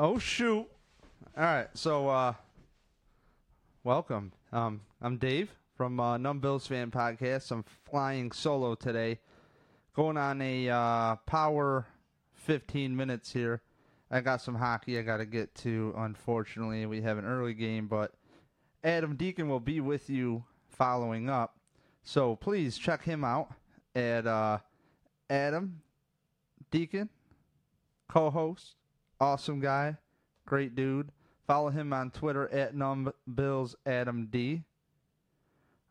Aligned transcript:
Oh 0.00 0.16
shoot! 0.16 0.64
All 1.36 1.42
right, 1.42 1.66
so 1.74 2.08
uh, 2.08 2.34
welcome. 3.82 4.30
Um, 4.52 4.82
I'm 5.02 5.16
Dave 5.16 5.50
from 5.76 5.98
uh, 5.98 6.16
Numb 6.18 6.38
Bills 6.38 6.68
Fan 6.68 6.92
Podcast. 6.92 7.50
I'm 7.50 7.64
flying 7.84 8.30
solo 8.30 8.76
today, 8.76 9.18
going 9.96 10.16
on 10.16 10.40
a 10.40 10.68
uh, 10.68 11.16
power 11.26 11.84
15 12.34 12.94
minutes 12.94 13.32
here. 13.32 13.60
I 14.08 14.20
got 14.20 14.40
some 14.40 14.54
hockey 14.54 15.00
I 15.00 15.02
got 15.02 15.16
to 15.16 15.26
get 15.26 15.52
to. 15.56 15.92
Unfortunately, 15.96 16.86
we 16.86 17.02
have 17.02 17.18
an 17.18 17.24
early 17.24 17.54
game, 17.54 17.88
but 17.88 18.12
Adam 18.84 19.16
Deacon 19.16 19.48
will 19.48 19.58
be 19.58 19.80
with 19.80 20.08
you 20.08 20.44
following 20.68 21.28
up. 21.28 21.56
So 22.04 22.36
please 22.36 22.78
check 22.78 23.02
him 23.02 23.24
out 23.24 23.50
at 23.96 24.28
uh, 24.28 24.58
Adam 25.28 25.82
Deacon, 26.70 27.08
co-host, 28.08 28.76
awesome 29.20 29.60
guy, 29.60 29.96
great 30.46 30.74
dude. 30.74 31.10
Follow 31.46 31.70
him 31.70 31.92
on 31.92 32.10
Twitter 32.10 32.48
at 32.48 32.74
numbbillsadamd. 32.74 34.64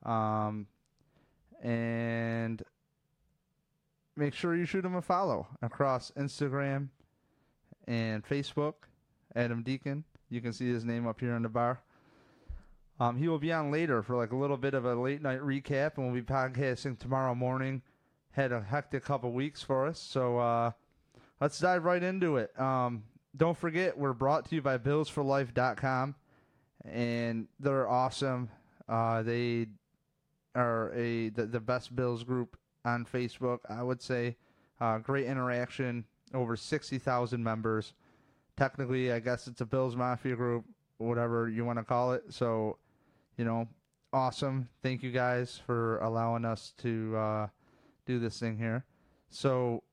Um, 0.03 0.67
and 1.63 2.61
make 4.15 4.33
sure 4.33 4.55
you 4.55 4.65
shoot 4.65 4.85
him 4.85 4.95
a 4.95 5.01
follow 5.01 5.47
across 5.61 6.11
Instagram 6.17 6.89
and 7.87 8.23
Facebook. 8.23 8.73
Adam 9.35 9.61
Deacon. 9.61 10.03
You 10.29 10.41
can 10.41 10.51
see 10.51 10.67
his 10.67 10.83
name 10.83 11.07
up 11.07 11.19
here 11.19 11.33
on 11.33 11.43
the 11.43 11.49
bar. 11.49 11.81
Um, 12.99 13.15
he 13.17 13.27
will 13.27 13.37
be 13.37 13.53
on 13.53 13.71
later 13.71 14.01
for 14.01 14.15
like 14.15 14.31
a 14.31 14.35
little 14.35 14.57
bit 14.57 14.73
of 14.73 14.85
a 14.85 14.95
late 14.95 15.21
night 15.21 15.39
recap, 15.39 15.97
and 15.97 16.05
we'll 16.05 16.15
be 16.15 16.23
podcasting 16.23 16.97
tomorrow 16.97 17.35
morning. 17.35 17.83
Had 18.31 18.51
a 18.51 18.61
hectic 18.61 19.03
couple 19.05 19.31
weeks 19.31 19.61
for 19.61 19.85
us, 19.85 19.99
so 19.99 20.39
uh, 20.39 20.71
let's 21.39 21.59
dive 21.59 21.85
right 21.85 22.01
into 22.01 22.37
it. 22.37 22.59
Um, 22.59 23.03
don't 23.37 23.57
forget, 23.57 23.97
we're 23.97 24.13
brought 24.13 24.49
to 24.49 24.55
you 24.55 24.61
by 24.61 24.77
BillsForLife.com, 24.77 26.15
and 26.85 27.47
they're 27.59 27.87
awesome. 27.87 28.49
Uh, 28.89 29.21
they 29.21 29.67
are 30.55 30.91
a 30.93 31.29
the, 31.29 31.45
the 31.45 31.59
best 31.59 31.95
Bills 31.95 32.23
group 32.23 32.57
on 32.83 33.05
Facebook, 33.05 33.59
I 33.69 33.83
would 33.83 34.01
say. 34.01 34.37
Uh, 34.79 34.97
great 34.99 35.25
interaction, 35.25 36.05
over 36.33 36.55
60,000 36.55 37.43
members. 37.43 37.93
Technically, 38.55 39.11
I 39.11 39.19
guess 39.19 39.47
it's 39.47 39.61
a 39.61 39.65
Bills 39.65 39.95
Mafia 39.95 40.35
group, 40.35 40.65
whatever 40.97 41.49
you 41.49 41.63
want 41.65 41.79
to 41.79 41.85
call 41.85 42.13
it. 42.13 42.23
So, 42.29 42.77
you 43.37 43.45
know, 43.45 43.67
awesome. 44.13 44.69
Thank 44.81 45.03
you 45.03 45.11
guys 45.11 45.59
for 45.65 45.99
allowing 45.99 46.45
us 46.45 46.73
to 46.79 47.15
uh, 47.15 47.47
do 48.05 48.19
this 48.19 48.39
thing 48.39 48.57
here. 48.57 48.85
So, 49.29 49.83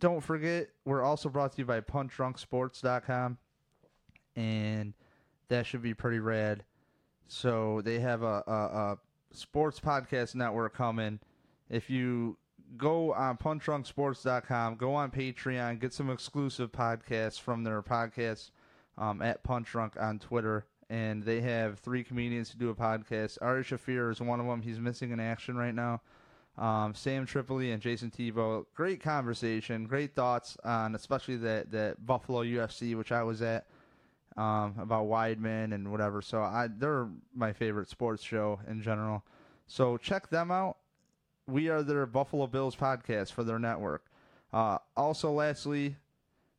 don't 0.00 0.20
forget, 0.20 0.68
we're 0.84 1.02
also 1.02 1.28
brought 1.28 1.52
to 1.52 1.58
you 1.58 1.64
by 1.64 1.80
punchdrunksports.com, 1.80 3.38
and 4.36 4.94
that 5.48 5.66
should 5.66 5.82
be 5.82 5.94
pretty 5.94 6.18
rad. 6.18 6.64
So 7.26 7.82
they 7.84 7.98
have 8.00 8.22
a, 8.22 8.42
a, 8.46 8.52
a 8.52 8.98
sports 9.32 9.80
podcast 9.80 10.34
network 10.34 10.74
coming. 10.74 11.20
If 11.68 11.90
you 11.90 12.38
go 12.76 13.12
on 13.12 13.36
punchdrunksports.com, 13.36 14.76
go 14.76 14.94
on 14.94 15.10
Patreon, 15.10 15.80
get 15.80 15.92
some 15.92 16.10
exclusive 16.10 16.72
podcasts 16.72 17.40
from 17.40 17.64
their 17.64 17.82
podcasts 17.82 18.50
um, 18.96 19.22
at 19.22 19.42
Punch 19.42 19.70
Drunk 19.70 19.94
on 20.00 20.18
Twitter. 20.18 20.66
And 20.90 21.22
they 21.22 21.42
have 21.42 21.78
three 21.80 22.02
comedians 22.02 22.50
who 22.50 22.58
do 22.58 22.70
a 22.70 22.74
podcast. 22.74 23.36
Ari 23.42 23.62
Shaffir 23.62 24.10
is 24.10 24.22
one 24.22 24.40
of 24.40 24.46
them. 24.46 24.62
He's 24.62 24.80
missing 24.80 25.10
in 25.10 25.20
action 25.20 25.56
right 25.56 25.74
now. 25.74 26.00
Um, 26.58 26.92
Sam 26.94 27.24
Tripoli 27.24 27.70
and 27.70 27.80
Jason 27.80 28.10
Tebo. 28.10 28.66
Great 28.74 29.00
conversation, 29.00 29.86
great 29.86 30.14
thoughts 30.14 30.56
on 30.64 30.96
especially 30.96 31.36
that, 31.36 31.70
that 31.70 32.04
Buffalo 32.04 32.42
UFC, 32.42 32.96
which 32.96 33.12
I 33.12 33.22
was 33.22 33.42
at, 33.42 33.66
um, 34.36 34.74
about 34.80 35.06
Weidman 35.06 35.72
and 35.72 35.92
whatever. 35.92 36.20
So 36.20 36.42
I 36.42 36.68
they're 36.68 37.08
my 37.34 37.52
favorite 37.52 37.88
sports 37.88 38.24
show 38.24 38.58
in 38.68 38.82
general. 38.82 39.24
So 39.68 39.96
check 39.98 40.30
them 40.30 40.50
out. 40.50 40.78
We 41.46 41.68
are 41.68 41.82
their 41.82 42.06
Buffalo 42.06 42.46
Bills 42.48 42.74
podcast 42.74 43.32
for 43.32 43.44
their 43.44 43.58
network. 43.58 44.04
Uh, 44.52 44.78
also, 44.96 45.30
lastly, 45.30 45.96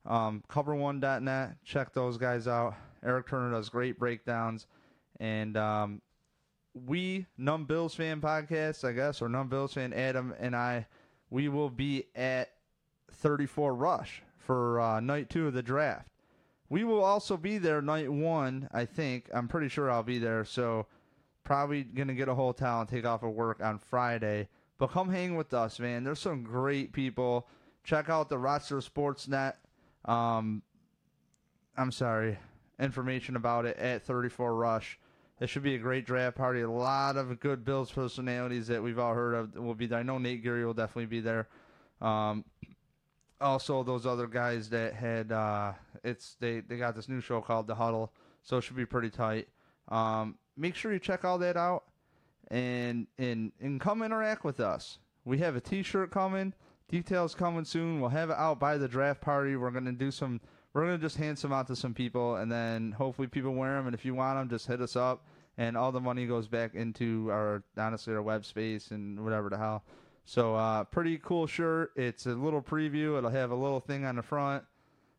um, 0.06 0.44
cover1.net. 0.50 1.58
Check 1.64 1.94
those 1.94 2.18
guys 2.18 2.48
out. 2.48 2.76
Eric 3.04 3.28
Turner 3.28 3.52
does 3.52 3.70
great 3.70 4.00
breakdowns. 4.00 4.68
And 5.20 5.58
um, 5.58 6.02
we, 6.74 7.26
Numb 7.38 7.66
Bills 7.66 7.96
fan 7.96 8.22
podcast, 8.22 8.88
I 8.88 8.92
guess, 8.94 9.22
or 9.22 9.30
Numb 9.30 9.50
Bills 9.50 9.74
fan, 9.74 9.94
Adam 9.94 10.34
and 10.40 10.56
I, 10.56 10.88
we 11.30 11.50
will 11.50 11.70
be 11.70 12.06
at 12.16 12.50
34 13.12 13.74
Rush 13.76 14.24
for 14.38 14.80
uh, 14.80 15.00
night 15.00 15.30
two 15.30 15.48
of 15.48 15.54
the 15.54 15.64
draft. 15.64 16.08
We 16.70 16.84
will 16.84 17.04
also 17.04 17.36
be 17.36 17.58
there 17.58 17.82
night 17.82 18.12
one, 18.12 18.70
I 18.72 18.86
think. 18.86 19.30
I'm 19.34 19.48
pretty 19.48 19.70
sure 19.70 19.90
I'll 19.90 20.04
be 20.04 20.20
there. 20.20 20.46
So 20.46 20.86
probably 21.44 21.84
to 21.84 22.14
get 22.14 22.30
a 22.30 22.36
hotel 22.36 22.82
and 22.82 22.90
take 22.90 23.06
off 23.06 23.24
of 23.24 23.32
work 23.32 23.60
on 23.64 23.80
Friday. 23.80 24.48
But 24.78 24.92
come 24.92 25.10
hang 25.10 25.36
with 25.36 25.54
us, 25.54 25.80
man. 25.80 26.04
There's 26.04 26.20
some 26.20 26.44
great 26.44 26.94
people. 26.94 27.48
Check 27.84 28.10
out 28.10 28.30
the 28.30 28.38
Rochester 28.38 28.78
Sportsnet. 28.78 29.54
Um, 30.06 30.62
I'm 31.76 31.92
sorry, 31.92 32.38
information 32.80 33.36
about 33.36 33.66
it 33.66 33.78
at 33.78 34.04
34 34.04 34.56
Rush. 34.56 35.00
It 35.40 35.48
should 35.48 35.64
be 35.64 35.76
a 35.76 35.80
great 35.80 36.06
draft 36.06 36.36
party. 36.36 36.62
A 36.62 36.70
lot 36.70 37.16
of 37.16 37.40
good 37.40 37.64
Bills 37.64 37.92
personalities 37.92 38.68
that 38.68 38.84
we've 38.84 39.00
all 39.00 39.14
heard 39.14 39.34
of 39.34 39.56
will 39.56 39.74
be 39.74 39.86
there. 39.86 40.00
I 40.00 40.04
know 40.04 40.18
Nate 40.18 40.44
Geary 40.44 40.66
will 40.66 40.74
definitely 40.74 41.06
be 41.06 41.22
there. 41.22 41.48
Um, 42.02 42.44
also, 43.42 43.84
those 43.84 44.06
other 44.06 44.28
guys 44.28 44.70
that 44.70 44.94
had 44.94 45.32
uh, 45.32 45.74
it's 46.04 46.36
they 46.40 46.60
they 46.60 46.78
got 46.78 46.96
this 46.96 47.08
new 47.08 47.22
show 47.22 47.40
called 47.42 47.68
The 47.68 47.76
Huddle, 47.76 48.12
so 48.44 48.58
it 48.58 48.64
should 48.64 48.76
be 48.76 48.86
pretty 48.86 49.10
tight. 49.10 49.48
Um, 49.88 50.38
make 50.58 50.76
sure 50.76 50.92
you 50.92 51.00
check 51.00 51.24
all 51.24 51.38
that 51.40 51.56
out 51.56 51.86
and 52.50 53.08
and 53.18 53.52
and 53.62 53.80
come 53.80 54.04
interact 54.04 54.44
with 54.44 54.60
us. 54.60 55.00
We 55.26 55.38
have 55.40 55.56
a 55.56 55.62
T-shirt 55.62 56.12
coming. 56.12 56.54
Details 56.90 57.36
coming 57.36 57.66
soon. 57.66 58.02
We'll 58.02 58.10
have 58.10 58.30
it 58.32 58.38
out 58.38 58.60
by 58.60 58.78
the 58.78 58.88
draft 58.88 59.22
party. 59.22 59.56
We're 59.56 59.72
gonna 59.72 59.92
do 59.92 60.12
some. 60.12 60.42
We're 60.74 60.86
gonna 60.86 60.98
just 61.00 61.18
hand 61.18 61.40
some 61.40 61.52
out 61.52 61.68
to 61.68 61.76
some 61.76 61.94
people, 61.94 62.36
and 62.36 62.52
then 62.52 62.92
hopefully 62.92 63.28
people 63.28 63.54
wear 63.54 63.76
them. 63.76 63.88
And 63.88 63.96
if 63.96 64.06
you 64.06 64.14
want 64.14 64.38
them, 64.38 64.50
just 64.50 64.68
hit 64.68 64.82
us 64.82 64.96
up, 64.96 65.26
and 65.58 65.76
all 65.76 65.92
the 65.92 66.00
money 66.00 66.26
goes 66.28 66.48
back 66.48 66.76
into 66.76 67.30
our 67.32 67.64
honestly 67.78 68.14
our 68.14 68.22
web 68.22 68.46
space 68.46 68.92
and 68.92 69.24
whatever 69.24 69.50
the 69.50 69.58
hell. 69.58 69.84
So 70.26 70.56
uh, 70.56 70.84
pretty 70.84 71.18
cool 71.18 71.48
shirt. 71.48 71.92
It's 71.96 72.28
a 72.28 72.36
little 72.36 72.62
preview. 72.62 73.18
It'll 73.18 73.32
have 73.32 73.50
a 73.50 73.56
little 73.56 73.80
thing 73.80 74.06
on 74.06 74.16
the 74.16 74.22
front, 74.22 74.64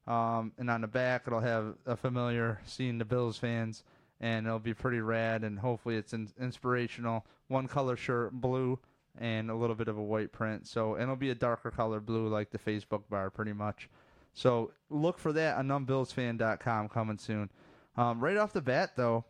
um, 0.07 0.53
and 0.57 0.71
on 0.71 0.83
the 0.83 0.87
back 0.87 1.25
it'll 1.27 1.41
have 1.41 1.75
a 1.85 1.97
familiar 1.97 2.61
seeing 2.65 2.99
the 2.99 3.05
Bills 3.05 3.37
fans, 3.37 3.83
and 4.21 4.47
it'll 4.47 4.61
be 4.61 4.75
pretty 4.75 5.01
rad. 5.01 5.43
And 5.43 5.59
hopefully 5.59 5.97
it's 5.97 6.13
in- 6.13 6.33
inspirational. 6.41 7.27
One 7.49 7.67
color 7.67 7.97
shirt, 7.97 8.33
blue, 8.33 8.79
and 9.19 9.51
a 9.51 9.55
little 9.57 9.75
bit 9.75 9.89
of 9.89 9.99
a 9.99 10.03
white 10.03 10.31
print. 10.31 10.69
So 10.69 10.95
and 10.95 11.03
it'll 11.03 11.17
be 11.17 11.31
a 11.31 11.35
darker 11.35 11.73
color 11.73 11.99
blue 11.99 12.29
like 12.29 12.51
the 12.51 12.59
Facebook 12.59 13.03
bar, 13.11 13.31
pretty 13.31 13.53
much. 13.53 13.89
So 14.35 14.73
look 14.89 15.19
for 15.19 15.33
that 15.33 15.57
on 15.57 15.69
numbbillsfan.com 15.69 16.89
coming 16.89 17.19
soon. 17.19 17.51
Um, 17.97 18.21
right 18.21 18.37
off 18.37 18.53
the 18.53 18.61
bat, 18.61 18.97
though, 18.97 19.25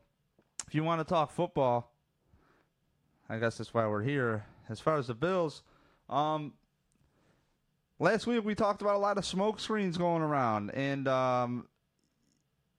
if 0.67 0.75
you 0.75 0.85
want 0.85 1.01
to 1.01 1.05
talk 1.05 1.31
football, 1.31 1.93
I 3.29 3.39
guess 3.39 3.59
that's 3.59 3.73
why 3.73 3.87
we're 3.87 4.03
here. 4.03 4.45
As 4.69 4.81
far 4.81 4.97
as 4.97 5.09
the 5.09 5.15
Bills, 5.15 5.63
um, 6.09 6.53
last 7.99 8.27
week 8.27 8.45
we 8.45 8.55
talked 8.55 8.83
about 8.83 8.97
a 8.97 8.99
lot 8.99 9.19
of 9.19 9.25
smoke 9.25 9.59
screens 9.59 9.97
going 9.97 10.23
around, 10.23 10.71
and 10.71 11.09
um, 11.09 11.67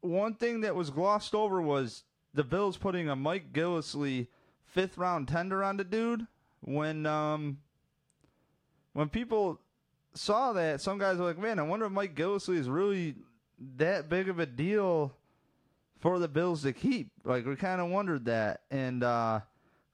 one 0.02 0.36
thing 0.36 0.62
that 0.62 0.76
was 0.76 0.90
glossed 0.90 1.36
over 1.36 1.62
was 1.62 2.04
the 2.34 2.44
Bills 2.44 2.78
putting 2.78 3.10
a 3.10 3.16
Mike 3.16 3.52
Gillislee 3.52 4.28
fifth 4.66 4.98
round 4.98 5.28
tender 5.28 5.64
on 5.64 5.78
the 5.78 5.84
dude. 5.84 6.28
When 6.62 7.06
um, 7.06 7.58
when 8.94 9.10
people 9.10 9.60
saw 10.14 10.54
that, 10.54 10.82
some 10.82 10.98
guys 10.98 11.18
were 11.18 11.26
like, 11.26 11.38
"Man, 11.38 11.60
I 11.60 11.64
wonder 11.64 11.86
if 11.86 11.92
Mike 11.92 12.16
Gillislee 12.16 12.58
is 12.58 12.70
really 12.70 13.16
that 13.78 14.10
big 14.10 14.30
of 14.30 14.40
a 14.40 14.46
deal 14.46 15.14
for 16.00 16.20
the 16.20 16.28
Bills 16.28 16.64
to 16.64 16.74
keep." 16.74 17.12
Like 17.24 17.46
we 17.46 17.56
kind 17.56 17.82
of 17.82 17.90
wondered 17.90 18.26
that, 18.26 18.62
and 18.70 19.04
uh, 19.04 19.42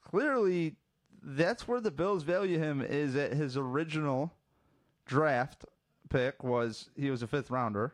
clearly 0.04 0.76
that's 1.22 1.68
where 1.68 1.82
the 1.82 1.92
Bills 1.92 2.24
value 2.24 2.58
him 2.58 2.82
is 2.82 3.16
at 3.16 3.34
his 3.34 3.58
original 3.58 4.34
draft 5.06 5.66
pick 6.10 6.44
was 6.44 6.90
he 6.96 7.10
was 7.10 7.22
a 7.22 7.28
fifth 7.28 7.52
rounder. 7.52 7.94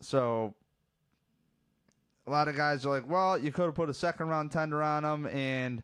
So 0.00 0.54
a 2.26 2.30
lot 2.30 2.48
of 2.48 2.56
guys 2.56 2.84
are 2.84 2.90
like, 2.90 3.08
well, 3.08 3.38
you 3.38 3.52
could 3.52 3.66
have 3.66 3.74
put 3.74 3.88
a 3.88 3.94
second 3.94 4.28
round 4.28 4.52
tender 4.52 4.82
on 4.82 5.04
him 5.04 5.26
and 5.26 5.82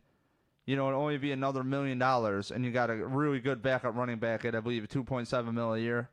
you 0.65 0.75
know, 0.75 0.87
it'd 0.87 0.97
only 0.97 1.17
be 1.17 1.31
another 1.31 1.63
million 1.63 1.97
dollars 1.99 2.51
and 2.51 2.63
you 2.63 2.71
got 2.71 2.89
a 2.89 2.95
really 2.95 3.39
good 3.39 3.61
backup 3.61 3.95
running 3.95 4.17
back 4.17 4.45
at 4.45 4.55
I 4.55 4.59
believe 4.59 4.87
two 4.87 5.03
point 5.03 5.27
seven 5.27 5.55
mil 5.55 5.73
a 5.73 5.79
year. 5.79 6.09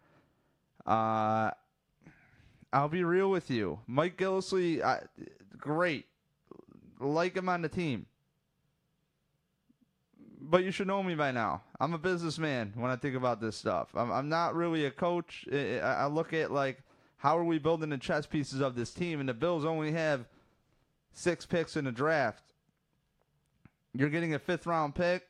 Uh 0.86 1.50
I'll 2.72 2.88
be 2.88 3.02
real 3.02 3.30
with 3.30 3.50
you. 3.50 3.80
Mike 3.88 4.16
Gillislee, 4.16 4.80
uh, 4.80 5.00
great. 5.58 6.06
Like 7.00 7.36
him 7.36 7.48
on 7.48 7.62
the 7.62 7.68
team 7.68 8.06
but 10.42 10.64
you 10.64 10.70
should 10.70 10.86
know 10.86 11.02
me 11.02 11.14
by 11.14 11.30
now. 11.30 11.62
I'm 11.78 11.92
a 11.92 11.98
businessman 11.98 12.72
when 12.74 12.90
I 12.90 12.96
think 12.96 13.14
about 13.14 13.40
this 13.40 13.56
stuff. 13.56 13.88
I'm, 13.94 14.10
I'm 14.10 14.28
not 14.28 14.54
really 14.54 14.86
a 14.86 14.90
coach. 14.90 15.46
I, 15.52 15.78
I 15.78 16.06
look 16.06 16.32
at 16.32 16.50
like 16.50 16.82
how 17.18 17.36
are 17.36 17.44
we 17.44 17.58
building 17.58 17.90
the 17.90 17.98
chess 17.98 18.24
pieces 18.24 18.60
of 18.60 18.74
this 18.74 18.92
team? 18.92 19.20
And 19.20 19.28
the 19.28 19.34
Bills 19.34 19.64
only 19.64 19.92
have 19.92 20.26
six 21.12 21.44
picks 21.44 21.76
in 21.76 21.84
the 21.84 21.92
draft. 21.92 22.49
You're 23.94 24.10
getting 24.10 24.34
a 24.34 24.38
fifth 24.38 24.66
round 24.66 24.94
pick. 24.94 25.24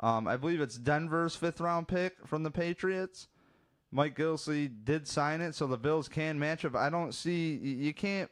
Um, 0.00 0.26
I 0.26 0.36
believe 0.36 0.60
it's 0.60 0.76
Denver's 0.76 1.36
fifth 1.36 1.60
round 1.60 1.88
pick 1.88 2.26
from 2.26 2.42
the 2.42 2.50
Patriots. 2.50 3.28
Mike 3.90 4.16
Gillislee 4.16 4.70
did 4.84 5.06
sign 5.06 5.40
it, 5.40 5.54
so 5.54 5.66
the 5.66 5.76
Bills 5.76 6.08
can 6.08 6.38
match. 6.38 6.62
But 6.62 6.76
I 6.76 6.90
don't 6.90 7.12
see 7.12 7.54
you 7.56 7.94
can't. 7.94 8.30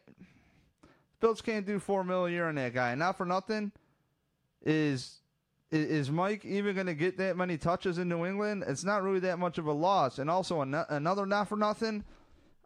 Bills 1.19 1.41
can't 1.41 1.65
do 1.65 1.79
four 1.79 2.03
mil 2.03 2.25
a 2.25 2.31
year 2.31 2.49
on 2.49 2.55
that 2.55 2.73
guy. 2.73 2.95
Not 2.95 3.17
for 3.17 3.25
nothing. 3.25 3.71
Is 4.63 5.21
is 5.71 6.11
Mike 6.11 6.43
even 6.43 6.75
going 6.75 6.87
to 6.87 6.93
get 6.93 7.17
that 7.17 7.37
many 7.37 7.57
touches 7.57 7.97
in 7.97 8.09
New 8.09 8.25
England? 8.25 8.63
It's 8.67 8.83
not 8.83 9.03
really 9.03 9.19
that 9.21 9.39
much 9.39 9.57
of 9.57 9.67
a 9.67 9.71
loss. 9.71 10.19
And 10.19 10.29
also 10.29 10.61
another 10.61 11.25
not 11.25 11.47
for 11.47 11.55
nothing. 11.55 12.03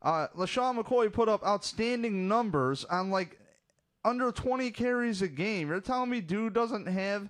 Uh, 0.02 0.28
LeSean 0.36 0.82
McCoy 0.82 1.12
put 1.12 1.30
up 1.30 1.46
outstanding 1.46 2.28
numbers 2.28 2.84
on 2.86 3.12
like 3.12 3.40
under 4.06 4.32
20 4.32 4.70
carries 4.72 5.24
a 5.24 5.28
game. 5.28 5.68
You're 5.68 5.82
telling 5.82 6.12
me 6.12 6.22
dude 6.22 6.54
doesn't 6.54 6.86
have 6.86 7.30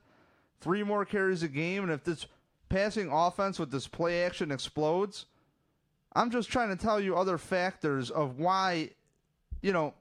three 0.60 0.84
more 0.84 1.06
carries 1.06 1.42
a 1.42 1.48
game, 1.48 1.84
and 1.84 1.92
if 1.92 2.04
this 2.04 2.28
passing 2.70 3.10
offense 3.10 3.58
with 3.58 3.72
this 3.72 3.88
play 3.88 4.24
action 4.24 4.52
explodes, 4.52 5.26
I'm 6.14 6.30
just 6.30 6.50
trying 6.50 6.70
to 6.70 6.76
tell 6.76 7.00
you 7.00 7.16
other 7.16 7.38
factors 7.38 8.12
of 8.12 8.38
why, 8.38 8.92
you 9.62 9.72
know, 9.72 9.94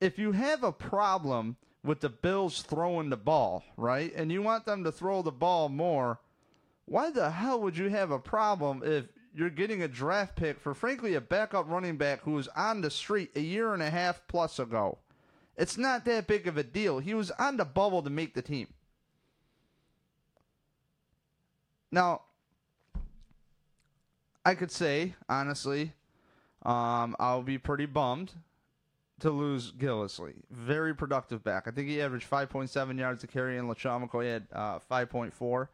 if 0.00 0.18
you 0.18 0.32
have 0.32 0.62
a 0.62 0.72
problem 0.72 1.56
with 1.82 2.00
the 2.00 2.08
Bills 2.08 2.62
throwing 2.62 3.08
the 3.08 3.16
ball, 3.16 3.64
right, 3.76 4.12
and 4.14 4.30
you 4.30 4.42
want 4.42 4.66
them 4.66 4.84
to 4.84 4.92
throw 4.92 5.22
the 5.22 5.32
ball 5.32 5.68
more, 5.68 6.20
why 6.84 7.10
the 7.10 7.30
hell 7.30 7.60
would 7.60 7.76
you 7.76 7.88
have 7.88 8.10
a 8.10 8.18
problem 8.18 8.82
if 8.84 9.06
you're 9.34 9.50
getting 9.50 9.82
a 9.82 9.88
draft 9.88 10.36
pick 10.36 10.60
for, 10.60 10.74
frankly, 10.74 11.14
a 11.14 11.20
backup 11.20 11.70
running 11.70 11.96
back 11.96 12.20
who 12.22 12.32
was 12.32 12.48
on 12.48 12.80
the 12.80 12.90
street 12.90 13.30
a 13.34 13.40
year 13.40 13.72
and 13.72 13.82
a 13.82 13.90
half 13.90 14.22
plus 14.28 14.58
ago? 14.58 14.98
It's 15.58 15.76
not 15.76 16.04
that 16.04 16.28
big 16.28 16.46
of 16.46 16.56
a 16.56 16.62
deal. 16.62 17.00
He 17.00 17.14
was 17.14 17.32
on 17.32 17.56
the 17.56 17.64
bubble 17.64 18.00
to 18.02 18.10
make 18.10 18.34
the 18.34 18.42
team. 18.42 18.68
Now, 21.90 22.22
I 24.44 24.54
could 24.54 24.70
say, 24.70 25.16
honestly, 25.28 25.94
um, 26.64 27.16
I'll 27.18 27.42
be 27.42 27.58
pretty 27.58 27.86
bummed 27.86 28.32
to 29.18 29.30
lose 29.30 29.72
Gillislee. 29.72 30.44
Very 30.48 30.94
productive 30.94 31.42
back. 31.42 31.66
I 31.66 31.72
think 31.72 31.88
he 31.88 32.00
averaged 32.00 32.30
5.7 32.30 32.96
yards 32.96 33.20
to 33.22 33.26
carry, 33.26 33.58
and 33.58 33.68
McCoy 33.68 34.32
had 34.32 34.46
uh, 34.52 34.78
5.4. 34.88 35.68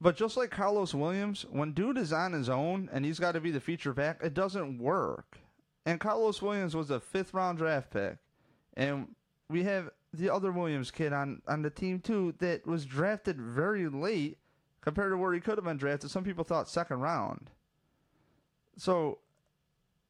But 0.00 0.16
just 0.16 0.36
like 0.36 0.50
Karlos 0.50 0.94
Williams, 0.94 1.44
when 1.50 1.72
dude 1.72 1.98
is 1.98 2.12
on 2.12 2.34
his 2.34 2.48
own 2.48 2.88
and 2.92 3.04
he's 3.04 3.18
got 3.18 3.32
to 3.32 3.40
be 3.40 3.50
the 3.50 3.60
feature 3.60 3.92
back, 3.92 4.20
it 4.22 4.34
doesn't 4.34 4.78
work. 4.78 5.38
And 5.86 6.00
Karlos 6.00 6.40
Williams 6.40 6.74
was 6.74 6.90
a 6.90 7.00
fifth 7.00 7.34
round 7.34 7.58
draft 7.58 7.90
pick. 7.90 8.16
And 8.76 9.08
we 9.48 9.64
have 9.64 9.90
the 10.12 10.30
other 10.30 10.52
Williams 10.52 10.90
kid 10.90 11.12
on, 11.12 11.42
on 11.46 11.62
the 11.62 11.70
team 11.70 12.00
too 12.00 12.34
that 12.38 12.66
was 12.66 12.86
drafted 12.86 13.40
very 13.40 13.88
late 13.88 14.38
compared 14.80 15.12
to 15.12 15.16
where 15.16 15.32
he 15.32 15.40
could 15.40 15.58
have 15.58 15.64
been 15.64 15.76
drafted. 15.76 16.10
Some 16.10 16.24
people 16.24 16.44
thought 16.44 16.68
second 16.68 17.00
round. 17.00 17.50
So 18.76 19.18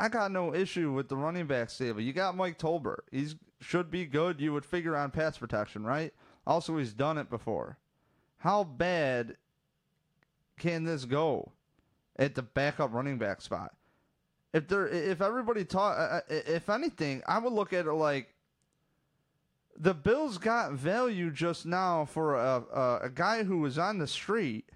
I 0.00 0.08
got 0.08 0.30
no 0.30 0.54
issue 0.54 0.92
with 0.92 1.08
the 1.08 1.16
running 1.16 1.46
back 1.46 1.70
stable. 1.70 2.00
You 2.00 2.12
got 2.12 2.36
Mike 2.36 2.58
Tolbert. 2.58 3.02
He's 3.10 3.36
should 3.60 3.90
be 3.90 4.04
good. 4.04 4.40
You 4.40 4.52
would 4.52 4.66
figure 4.66 4.96
on 4.96 5.10
pass 5.10 5.38
protection, 5.38 5.84
right? 5.84 6.12
Also, 6.46 6.76
he's 6.76 6.92
done 6.92 7.16
it 7.16 7.30
before. 7.30 7.78
How 8.38 8.62
bad 8.62 9.36
can 10.58 10.84
this 10.84 11.06
go 11.06 11.52
at 12.16 12.34
the 12.34 12.42
backup 12.42 12.92
running 12.92 13.16
back 13.16 13.40
spot? 13.40 13.74
If 14.54 14.68
there, 14.68 14.86
if 14.86 15.20
everybody 15.20 15.64
taught, 15.64 15.98
uh, 15.98 16.20
if 16.28 16.70
anything, 16.70 17.24
I 17.26 17.38
would 17.38 17.52
look 17.52 17.72
at 17.72 17.86
it 17.86 17.92
like 17.92 18.32
the 19.76 19.92
Bills 19.92 20.38
got 20.38 20.74
value 20.74 21.32
just 21.32 21.66
now 21.66 22.04
for 22.04 22.36
a, 22.36 22.62
a, 22.72 22.98
a 23.02 23.10
guy 23.10 23.42
who 23.42 23.58
was 23.58 23.78
on 23.78 23.98
the 23.98 24.06
street, 24.06 24.70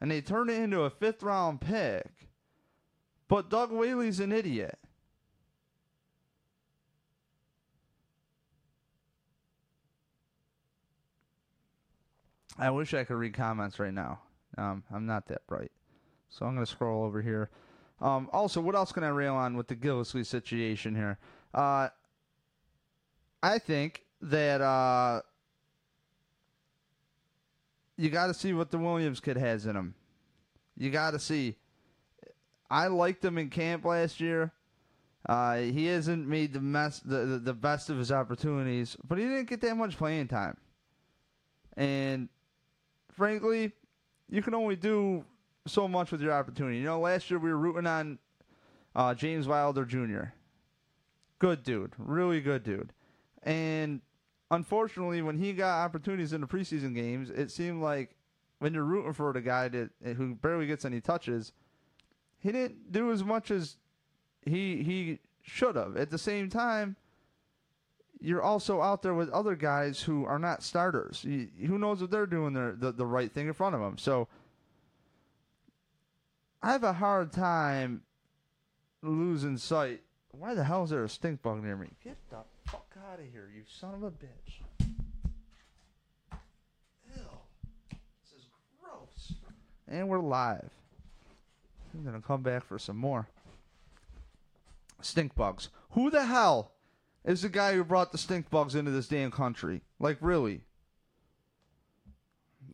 and 0.00 0.10
they 0.10 0.20
turned 0.20 0.50
it 0.50 0.60
into 0.60 0.80
a 0.80 0.90
fifth 0.90 1.22
round 1.22 1.60
pick. 1.60 2.10
But 3.28 3.48
Doug 3.48 3.70
Whaley's 3.70 4.18
an 4.18 4.32
idiot. 4.32 4.76
I 12.58 12.70
wish 12.70 12.92
I 12.92 13.04
could 13.04 13.16
read 13.16 13.34
comments 13.34 13.78
right 13.78 13.94
now. 13.94 14.18
Um, 14.58 14.82
I'm 14.92 15.06
not 15.06 15.28
that 15.28 15.46
bright. 15.46 15.70
So 16.28 16.44
I'm 16.44 16.54
going 16.54 16.66
to 16.66 16.70
scroll 16.70 17.04
over 17.04 17.22
here. 17.22 17.50
Um, 18.00 18.28
also, 18.32 18.60
what 18.60 18.74
else 18.74 18.92
can 18.92 19.04
I 19.04 19.08
rail 19.08 19.34
on 19.34 19.56
with 19.56 19.68
the 19.68 19.76
Gillislee 19.76 20.26
situation 20.26 20.94
here? 20.94 21.18
Uh, 21.54 21.88
I 23.42 23.58
think 23.58 24.02
that 24.20 24.60
uh, 24.60 25.22
you 27.96 28.10
got 28.10 28.26
to 28.26 28.34
see 28.34 28.52
what 28.52 28.70
the 28.70 28.78
Williams 28.78 29.20
kid 29.20 29.36
has 29.36 29.66
in 29.66 29.76
him. 29.76 29.94
You 30.76 30.90
got 30.90 31.12
to 31.12 31.18
see. 31.18 31.56
I 32.70 32.88
liked 32.88 33.24
him 33.24 33.38
in 33.38 33.48
camp 33.48 33.84
last 33.84 34.20
year. 34.20 34.52
Uh, 35.26 35.56
he 35.56 35.86
hasn't 35.86 36.26
made 36.26 36.52
the, 36.52 36.60
mess, 36.60 37.00
the 37.00 37.40
the 37.42 37.52
best 37.52 37.90
of 37.90 37.98
his 37.98 38.12
opportunities, 38.12 38.96
but 39.08 39.18
he 39.18 39.24
didn't 39.24 39.48
get 39.48 39.60
that 39.60 39.76
much 39.76 39.96
playing 39.96 40.28
time. 40.28 40.56
And 41.76 42.28
frankly, 43.10 43.72
you 44.28 44.40
can 44.40 44.54
only 44.54 44.76
do 44.76 45.24
so 45.66 45.88
much 45.88 46.12
with 46.12 46.20
your 46.20 46.32
opportunity. 46.32 46.78
You 46.78 46.84
know, 46.84 47.00
last 47.00 47.30
year 47.30 47.38
we 47.38 47.50
were 47.50 47.58
rooting 47.58 47.86
on 47.86 48.18
uh, 48.94 49.14
James 49.14 49.46
Wilder 49.46 49.84
Jr. 49.84 50.32
Good 51.38 51.62
dude, 51.62 51.92
really 51.98 52.40
good 52.40 52.62
dude. 52.62 52.92
And 53.42 54.00
unfortunately, 54.50 55.22
when 55.22 55.38
he 55.38 55.52
got 55.52 55.84
opportunities 55.84 56.32
in 56.32 56.40
the 56.40 56.46
preseason 56.46 56.94
games, 56.94 57.30
it 57.30 57.50
seemed 57.50 57.82
like 57.82 58.16
when 58.58 58.72
you're 58.72 58.84
rooting 58.84 59.12
for 59.12 59.32
the 59.32 59.40
guy 59.40 59.68
that 59.68 59.90
who 60.16 60.34
barely 60.34 60.66
gets 60.66 60.84
any 60.84 61.00
touches, 61.00 61.52
he 62.38 62.52
didn't 62.52 62.90
do 62.92 63.12
as 63.12 63.22
much 63.22 63.50
as 63.50 63.76
he 64.42 64.82
he 64.82 65.18
should 65.42 65.76
have. 65.76 65.96
At 65.96 66.10
the 66.10 66.18
same 66.18 66.48
time, 66.48 66.96
you're 68.18 68.42
also 68.42 68.80
out 68.80 69.02
there 69.02 69.14
with 69.14 69.28
other 69.30 69.54
guys 69.54 70.00
who 70.00 70.24
are 70.24 70.38
not 70.38 70.62
starters. 70.62 71.22
You, 71.24 71.48
who 71.66 71.78
knows 71.78 72.00
if 72.00 72.10
they're 72.10 72.26
doing 72.26 72.54
their, 72.54 72.72
the 72.72 72.92
the 72.92 73.06
right 73.06 73.30
thing 73.30 73.48
in 73.48 73.52
front 73.52 73.74
of 73.74 73.80
them? 73.80 73.98
So 73.98 74.28
I 76.62 76.72
have 76.72 76.84
a 76.84 76.92
hard 76.92 77.32
time 77.32 78.02
losing 79.02 79.56
sight. 79.56 80.02
Why 80.32 80.54
the 80.54 80.64
hell 80.64 80.84
is 80.84 80.90
there 80.90 81.04
a 81.04 81.08
stink 81.08 81.42
bug 81.42 81.62
near 81.62 81.76
me? 81.76 81.88
Get 82.02 82.16
the 82.30 82.38
fuck 82.66 82.94
out 83.10 83.18
of 83.18 83.26
here, 83.32 83.50
you 83.54 83.62
son 83.66 83.94
of 83.94 84.02
a 84.02 84.10
bitch. 84.10 84.60
Ew. 87.14 87.22
This 87.90 88.38
is 88.38 88.48
gross. 88.80 89.34
And 89.88 90.08
we're 90.08 90.18
live. 90.18 90.70
I'm 91.94 92.04
gonna 92.04 92.20
come 92.20 92.42
back 92.42 92.64
for 92.64 92.78
some 92.78 92.96
more. 92.96 93.28
Stink 95.00 95.34
bugs. 95.34 95.70
Who 95.90 96.10
the 96.10 96.26
hell 96.26 96.72
is 97.24 97.42
the 97.42 97.48
guy 97.48 97.74
who 97.74 97.84
brought 97.84 98.12
the 98.12 98.18
stink 98.18 98.50
bugs 98.50 98.74
into 98.74 98.90
this 98.90 99.08
damn 99.08 99.30
country? 99.30 99.82
Like 99.98 100.18
really? 100.20 100.65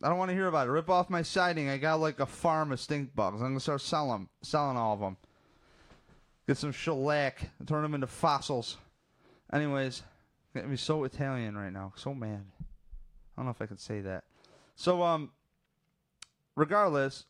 I 0.03 0.09
don't 0.09 0.17
want 0.17 0.29
to 0.29 0.35
hear 0.35 0.47
about 0.47 0.67
it. 0.67 0.71
Rip 0.71 0.89
off 0.89 1.09
my 1.09 1.21
siding. 1.21 1.69
I 1.69 1.77
got 1.77 2.01
like 2.01 2.19
a 2.19 2.25
farm 2.25 2.73
of 2.73 2.79
stink 2.79 3.15
bugs. 3.15 3.41
I'm 3.41 3.47
gonna 3.47 3.59
start 3.61 3.81
selling 3.81 4.11
them, 4.11 4.29
selling 4.41 4.75
all 4.75 4.95
of 4.95 4.99
them. 4.99 5.15
Get 6.45 6.57
some 6.57 6.73
shellac 6.73 7.49
turn 7.65 7.83
them 7.83 7.95
into 7.95 8.07
fossils. 8.07 8.77
Anyways, 9.53 10.03
get 10.53 10.67
me 10.67 10.75
so 10.75 11.05
Italian 11.05 11.57
right 11.57 11.71
now. 11.71 11.93
So 11.95 12.13
mad. 12.13 12.43
I 12.59 12.65
don't 13.37 13.45
know 13.45 13.51
if 13.51 13.61
I 13.61 13.65
can 13.65 13.77
say 13.77 14.01
that. 14.01 14.25
So 14.75 15.01
um, 15.01 15.31
regardless, 16.57 17.23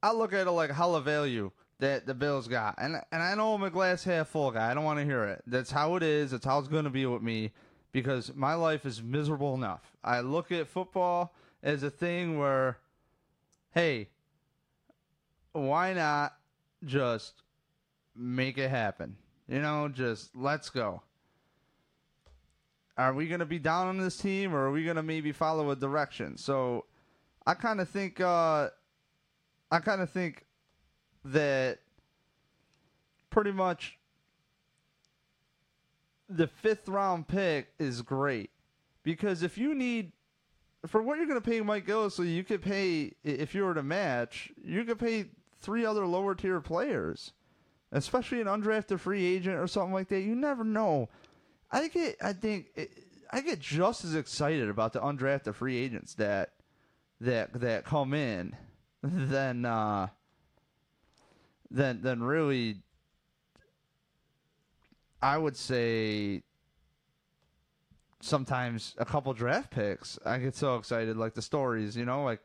I 0.00 0.12
look 0.12 0.32
at 0.32 0.46
it 0.46 0.50
like 0.50 0.70
hella 0.70 1.00
value 1.00 1.50
that 1.80 2.06
the 2.06 2.14
Bills 2.14 2.46
got, 2.46 2.76
and 2.78 3.00
and 3.10 3.20
I 3.20 3.34
know 3.34 3.54
I'm 3.54 3.64
a 3.64 3.70
glass 3.70 4.04
half 4.04 4.28
full 4.28 4.52
guy. 4.52 4.70
I 4.70 4.74
don't 4.74 4.84
want 4.84 5.00
to 5.00 5.04
hear 5.04 5.24
it. 5.24 5.42
That's 5.44 5.72
how 5.72 5.96
it 5.96 6.04
is. 6.04 6.30
That's 6.30 6.44
how 6.44 6.60
it's 6.60 6.68
to 6.68 6.90
be 6.90 7.06
with 7.06 7.22
me 7.22 7.50
because 7.92 8.34
my 8.34 8.54
life 8.54 8.86
is 8.86 9.02
miserable 9.02 9.54
enough. 9.54 9.92
I 10.02 10.20
look 10.20 10.50
at 10.50 10.66
football 10.66 11.34
as 11.62 11.82
a 11.82 11.90
thing 11.90 12.38
where, 12.38 12.78
hey, 13.72 14.08
why 15.52 15.92
not 15.92 16.34
just 16.84 17.42
make 18.16 18.58
it 18.58 18.70
happen? 18.70 19.16
You 19.46 19.60
know, 19.60 19.88
just 19.88 20.34
let's 20.34 20.70
go. 20.70 21.02
Are 22.96 23.12
we 23.12 23.26
going 23.28 23.40
to 23.40 23.46
be 23.46 23.58
down 23.58 23.88
on 23.88 23.98
this 23.98 24.16
team 24.16 24.54
or 24.54 24.66
are 24.66 24.70
we 24.70 24.84
going 24.84 24.96
to 24.96 25.02
maybe 25.02 25.32
follow 25.32 25.70
a 25.70 25.76
direction? 25.76 26.36
So 26.36 26.86
I 27.46 27.54
kind 27.54 27.80
of 27.80 27.88
think, 27.88 28.20
uh, 28.20 28.68
I 29.70 29.78
kind 29.80 30.00
of 30.00 30.10
think 30.10 30.44
that 31.24 31.78
pretty 33.30 33.52
much 33.52 33.98
the 36.36 36.46
fifth 36.46 36.88
round 36.88 37.28
pick 37.28 37.68
is 37.78 38.02
great 38.02 38.50
because 39.02 39.42
if 39.42 39.58
you 39.58 39.74
need 39.74 40.12
for 40.86 41.02
what 41.02 41.18
you're 41.18 41.26
going 41.26 41.40
to 41.40 41.48
pay 41.48 41.60
Mike 41.60 41.86
Gillislee, 41.86 42.34
you 42.34 42.44
could 42.44 42.62
pay 42.62 43.12
if 43.22 43.54
you 43.54 43.64
were 43.64 43.74
to 43.74 43.82
match, 43.82 44.52
you 44.62 44.84
could 44.84 44.98
pay 44.98 45.26
three 45.60 45.84
other 45.86 46.06
lower 46.06 46.34
tier 46.34 46.60
players, 46.60 47.32
especially 47.92 48.40
an 48.40 48.48
undrafted 48.48 48.98
free 48.98 49.24
agent 49.24 49.56
or 49.56 49.66
something 49.66 49.92
like 49.92 50.08
that. 50.08 50.22
You 50.22 50.34
never 50.34 50.64
know. 50.64 51.08
I 51.70 51.88
get, 51.88 52.16
I 52.22 52.32
think, 52.32 52.66
I 53.30 53.40
get 53.40 53.60
just 53.60 54.04
as 54.04 54.14
excited 54.14 54.68
about 54.68 54.92
the 54.92 55.00
undrafted 55.00 55.54
free 55.54 55.78
agents 55.78 56.14
that 56.14 56.50
that 57.20 57.52
that 57.60 57.84
come 57.84 58.12
in 58.12 58.56
than 59.02 59.64
uh, 59.64 60.08
than 61.70 62.02
than 62.02 62.22
really. 62.22 62.78
I 65.22 65.38
would 65.38 65.56
say 65.56 66.42
sometimes 68.20 68.94
a 68.98 69.04
couple 69.04 69.32
draft 69.34 69.70
picks. 69.70 70.18
I 70.24 70.38
get 70.38 70.56
so 70.56 70.76
excited, 70.76 71.16
like 71.16 71.34
the 71.34 71.42
stories, 71.42 71.96
you 71.96 72.04
know, 72.04 72.24
like 72.24 72.40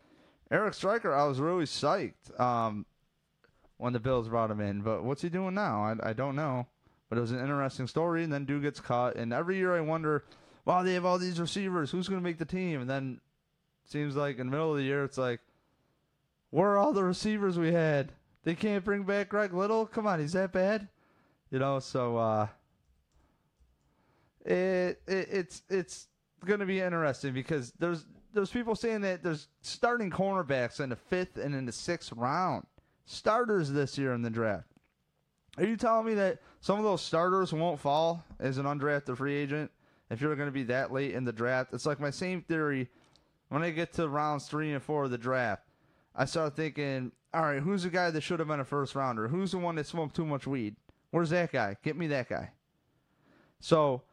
Eric 0.51 0.73
Striker. 0.73 1.13
I 1.13 1.25
was 1.25 1.39
really 1.39 1.65
psyched 1.65 2.39
um, 2.39 2.85
when 3.77 3.93
the 3.93 3.99
Bills 3.99 4.27
brought 4.27 4.51
him 4.51 4.61
in, 4.61 4.81
but 4.81 5.03
what's 5.03 5.21
he 5.21 5.29
doing 5.29 5.55
now? 5.55 5.83
I, 5.83 6.09
I 6.09 6.13
don't 6.13 6.35
know. 6.35 6.67
But 7.09 7.17
it 7.17 7.21
was 7.21 7.31
an 7.31 7.39
interesting 7.39 7.87
story, 7.87 8.23
and 8.23 8.33
then 8.33 8.43
dude 8.43 8.63
gets 8.63 8.81
cut, 8.81 9.15
and 9.15 9.31
every 9.31 9.55
year 9.55 9.73
I 9.73 9.79
wonder, 9.79 10.25
wow, 10.65 10.83
they 10.83 10.93
have 10.93 11.05
all 11.05 11.17
these 11.17 11.39
receivers. 11.39 11.89
Who's 11.89 12.09
going 12.09 12.19
to 12.19 12.23
make 12.23 12.37
the 12.37 12.43
team? 12.43 12.81
And 12.81 12.89
then 12.89 13.21
seems 13.85 14.17
like 14.17 14.39
in 14.39 14.47
the 14.47 14.51
middle 14.51 14.71
of 14.71 14.77
the 14.77 14.83
year, 14.83 15.05
it's 15.05 15.17
like, 15.17 15.39
where 16.49 16.71
are 16.71 16.77
all 16.77 16.91
the 16.91 17.05
receivers 17.05 17.57
we 17.57 17.71
had? 17.71 18.11
They 18.43 18.55
can't 18.55 18.83
bring 18.83 19.03
back 19.03 19.29
Greg 19.29 19.53
Little. 19.53 19.85
Come 19.85 20.05
on, 20.05 20.19
he's 20.19 20.33
that 20.33 20.51
bad, 20.51 20.89
you 21.49 21.59
know. 21.59 21.79
So 21.79 22.17
uh, 22.17 22.47
it, 24.47 25.01
it 25.07 25.27
it's 25.31 25.63
it's 25.69 26.07
going 26.45 26.61
to 26.61 26.65
be 26.65 26.79
interesting 26.79 27.33
because 27.33 27.73
there's 27.79 28.05
there's 28.33 28.49
people 28.49 28.75
saying 28.75 29.01
that 29.01 29.21
there's 29.23 29.47
starting 29.61 30.09
cornerbacks 30.09 30.79
in 30.79 30.89
the 30.89 30.95
fifth 30.95 31.37
and 31.37 31.53
in 31.53 31.65
the 31.65 31.71
sixth 31.71 32.13
round, 32.13 32.65
starters 33.05 33.71
this 33.71 33.97
year 33.97 34.13
in 34.13 34.21
the 34.21 34.29
draft. 34.29 34.67
Are 35.57 35.65
you 35.65 35.75
telling 35.75 36.05
me 36.05 36.13
that 36.13 36.39
some 36.61 36.77
of 36.77 36.85
those 36.85 37.01
starters 37.01 37.51
won't 37.51 37.79
fall 37.79 38.23
as 38.39 38.57
an 38.57 38.65
undrafted 38.65 39.17
free 39.17 39.35
agent 39.35 39.71
if 40.09 40.21
you're 40.21 40.35
going 40.35 40.47
to 40.47 40.53
be 40.53 40.63
that 40.63 40.93
late 40.93 41.13
in 41.13 41.25
the 41.25 41.33
draft? 41.33 41.73
It's 41.73 41.85
like 41.85 41.99
my 41.99 42.11
same 42.11 42.41
theory 42.43 42.89
when 43.49 43.63
I 43.63 43.71
get 43.71 43.91
to 43.93 44.07
rounds 44.07 44.47
three 44.47 44.71
and 44.71 44.83
four 44.83 45.05
of 45.05 45.11
the 45.11 45.17
draft. 45.17 45.63
I 46.15 46.25
start 46.25 46.55
thinking, 46.55 47.11
all 47.33 47.41
right, 47.41 47.61
who's 47.61 47.83
the 47.83 47.89
guy 47.89 48.11
that 48.11 48.21
should 48.21 48.39
have 48.39 48.47
been 48.47 48.59
a 48.59 48.65
first 48.65 48.95
rounder? 48.95 49.27
Who's 49.27 49.51
the 49.51 49.57
one 49.57 49.75
that 49.75 49.87
smoked 49.87 50.15
too 50.15 50.25
much 50.25 50.47
weed? 50.47 50.75
Where's 51.11 51.31
that 51.31 51.51
guy? 51.51 51.75
Get 51.83 51.97
me 51.97 52.07
that 52.07 52.29
guy. 52.29 52.51
So 53.59 54.03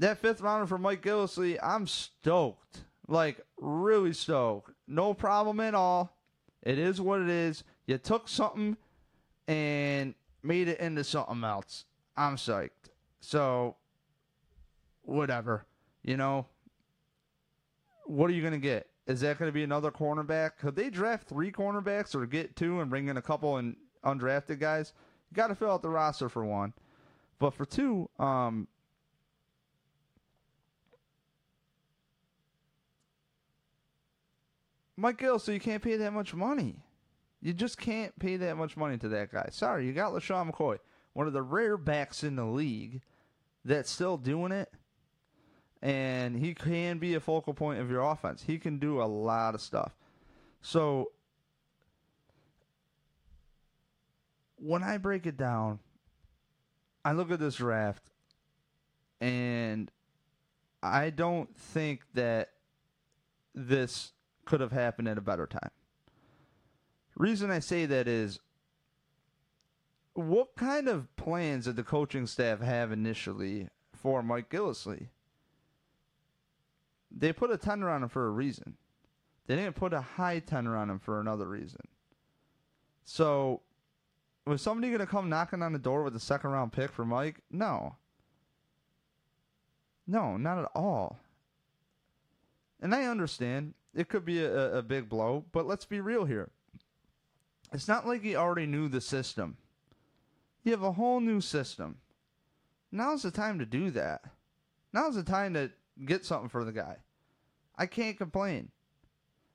that 0.00 0.18
fifth 0.18 0.40
rounder 0.40 0.66
for 0.66 0.78
Mike 0.78 1.02
Gillislee, 1.02 1.58
I'm 1.62 1.86
stoked. 1.86 2.84
Like, 3.06 3.40
really 3.58 4.12
stoked. 4.12 4.72
No 4.86 5.14
problem 5.14 5.60
at 5.60 5.74
all. 5.74 6.16
It 6.62 6.78
is 6.78 7.00
what 7.00 7.20
it 7.20 7.28
is. 7.28 7.64
You 7.86 7.98
took 7.98 8.28
something 8.28 8.76
and 9.48 10.14
made 10.42 10.68
it 10.68 10.80
into 10.80 11.04
something 11.04 11.42
else. 11.44 11.84
I'm 12.16 12.36
psyched. 12.36 12.70
So, 13.20 13.76
whatever. 15.02 15.66
You 16.02 16.16
know, 16.16 16.46
what 18.04 18.30
are 18.30 18.32
you 18.34 18.42
going 18.42 18.52
to 18.52 18.58
get? 18.58 18.88
Is 19.06 19.20
that 19.20 19.38
going 19.38 19.48
to 19.48 19.52
be 19.52 19.64
another 19.64 19.90
cornerback? 19.90 20.56
Could 20.58 20.76
they 20.76 20.88
draft 20.88 21.28
three 21.28 21.50
cornerbacks 21.50 22.14
or 22.14 22.26
get 22.26 22.56
two 22.56 22.80
and 22.80 22.88
bring 22.88 23.08
in 23.08 23.16
a 23.16 23.22
couple 23.22 23.56
and 23.56 23.76
undrafted 24.04 24.60
guys? 24.60 24.92
You 25.30 25.34
got 25.34 25.48
to 25.48 25.54
fill 25.54 25.72
out 25.72 25.82
the 25.82 25.90
roster 25.90 26.28
for 26.28 26.44
one. 26.44 26.72
But 27.38 27.54
for 27.54 27.64
two, 27.64 28.08
um, 28.18 28.68
Mike 35.00 35.16
Gill, 35.16 35.38
so 35.38 35.50
you 35.50 35.60
can't 35.60 35.82
pay 35.82 35.96
that 35.96 36.12
much 36.12 36.34
money. 36.34 36.76
You 37.40 37.54
just 37.54 37.78
can't 37.78 38.16
pay 38.18 38.36
that 38.36 38.58
much 38.58 38.76
money 38.76 38.98
to 38.98 39.08
that 39.08 39.32
guy. 39.32 39.48
Sorry, 39.50 39.86
you 39.86 39.94
got 39.94 40.12
LeSean 40.12 40.52
McCoy, 40.52 40.76
one 41.14 41.26
of 41.26 41.32
the 41.32 41.42
rare 41.42 41.78
backs 41.78 42.22
in 42.22 42.36
the 42.36 42.44
league 42.44 43.00
that's 43.64 43.90
still 43.90 44.18
doing 44.18 44.52
it. 44.52 44.70
And 45.80 46.36
he 46.36 46.52
can 46.52 46.98
be 46.98 47.14
a 47.14 47.20
focal 47.20 47.54
point 47.54 47.80
of 47.80 47.90
your 47.90 48.02
offense. 48.02 48.44
He 48.46 48.58
can 48.58 48.78
do 48.78 49.00
a 49.00 49.04
lot 49.04 49.54
of 49.54 49.62
stuff. 49.62 49.96
So 50.60 51.12
when 54.56 54.82
I 54.82 54.98
break 54.98 55.24
it 55.24 55.38
down, 55.38 55.78
I 57.02 57.12
look 57.12 57.30
at 57.30 57.40
this 57.40 57.54
draft 57.54 58.10
and 59.22 59.90
I 60.82 61.08
don't 61.08 61.56
think 61.56 62.02
that 62.12 62.50
this 63.54 64.12
could 64.44 64.60
have 64.60 64.72
happened 64.72 65.08
at 65.08 65.18
a 65.18 65.22
better 65.22 65.46
time. 65.46 65.70
Reason 67.16 67.50
I 67.50 67.58
say 67.58 67.86
that 67.86 68.08
is 68.08 68.40
what 70.14 70.56
kind 70.56 70.88
of 70.88 71.14
plans 71.16 71.66
did 71.66 71.76
the 71.76 71.82
coaching 71.82 72.26
staff 72.26 72.60
have 72.60 72.92
initially 72.92 73.68
for 73.92 74.22
Mike 74.22 74.50
Gillislee? 74.50 75.08
They 77.10 77.32
put 77.32 77.50
a 77.50 77.56
tender 77.56 77.90
on 77.90 78.02
him 78.02 78.08
for 78.08 78.26
a 78.26 78.30
reason. 78.30 78.76
They 79.46 79.56
didn't 79.56 79.76
put 79.76 79.92
a 79.92 80.00
high 80.00 80.38
tender 80.38 80.76
on 80.76 80.90
him 80.90 80.98
for 80.98 81.20
another 81.20 81.46
reason. 81.46 81.80
So, 83.04 83.62
was 84.46 84.62
somebody 84.62 84.88
going 84.88 85.00
to 85.00 85.06
come 85.06 85.28
knocking 85.28 85.62
on 85.62 85.72
the 85.72 85.78
door 85.78 86.04
with 86.04 86.14
a 86.14 86.20
second 86.20 86.50
round 86.50 86.72
pick 86.72 86.92
for 86.92 87.04
Mike? 87.04 87.40
No. 87.50 87.96
No, 90.06 90.36
not 90.36 90.58
at 90.58 90.70
all. 90.74 91.18
And 92.80 92.94
I 92.94 93.04
understand 93.04 93.74
it 93.94 94.08
could 94.08 94.24
be 94.24 94.42
a, 94.42 94.78
a 94.78 94.82
big 94.82 95.08
blow, 95.08 95.44
but 95.52 95.66
let's 95.66 95.84
be 95.84 96.00
real 96.00 96.24
here. 96.24 96.50
It's 97.72 97.88
not 97.88 98.06
like 98.06 98.22
he 98.22 98.36
already 98.36 98.66
knew 98.66 98.88
the 98.88 99.00
system. 99.00 99.56
You 100.64 100.72
have 100.72 100.82
a 100.82 100.92
whole 100.92 101.20
new 101.20 101.40
system. 101.40 101.98
Now's 102.92 103.22
the 103.22 103.30
time 103.30 103.58
to 103.58 103.66
do 103.66 103.90
that. 103.92 104.22
Now's 104.92 105.14
the 105.14 105.22
time 105.22 105.54
to 105.54 105.70
get 106.04 106.24
something 106.24 106.48
for 106.48 106.64
the 106.64 106.72
guy. 106.72 106.96
I 107.76 107.86
can't 107.86 108.18
complain. 108.18 108.70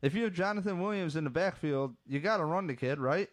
If 0.02 0.16
you 0.16 0.24
have 0.24 0.34
Jonathan 0.34 0.80
Williams 0.80 1.16
in 1.16 1.24
the 1.24 1.30
backfield, 1.30 1.96
you 2.08 2.20
got 2.20 2.38
to 2.38 2.46
run 2.46 2.68
the 2.68 2.76
kid, 2.76 3.00
right? 3.00 3.30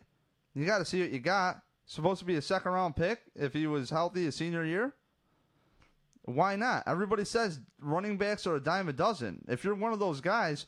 You 0.55 0.67
got 0.67 0.79
to 0.79 0.85
see 0.85 1.01
what 1.01 1.11
you 1.11 1.19
got. 1.19 1.63
Supposed 1.87 2.21
to 2.21 2.25
be 2.25 2.37
a 2.37 2.43
second 2.43 2.73
round 2.73 2.97
pick 2.97 3.21
if 3.35 3.53
he 3.53 3.67
was 3.67 3.91
healthy 3.91 4.25
his 4.25 4.37
senior 4.37 4.65
year. 4.65 4.95
Why 6.25 6.57
not? 6.57 6.85
Everybody 6.87 7.25
says 7.25 7.61
running 7.81 8.17
backs 8.17 8.47
are 8.47 8.57
a 8.57 8.63
dime 8.63 8.89
a 8.89 8.93
dozen. 8.93 9.45
If 9.49 9.65
you're 9.65 9.75
one 9.75 9.93
of 9.93 9.99
those 9.99 10.21
guys 10.21 10.67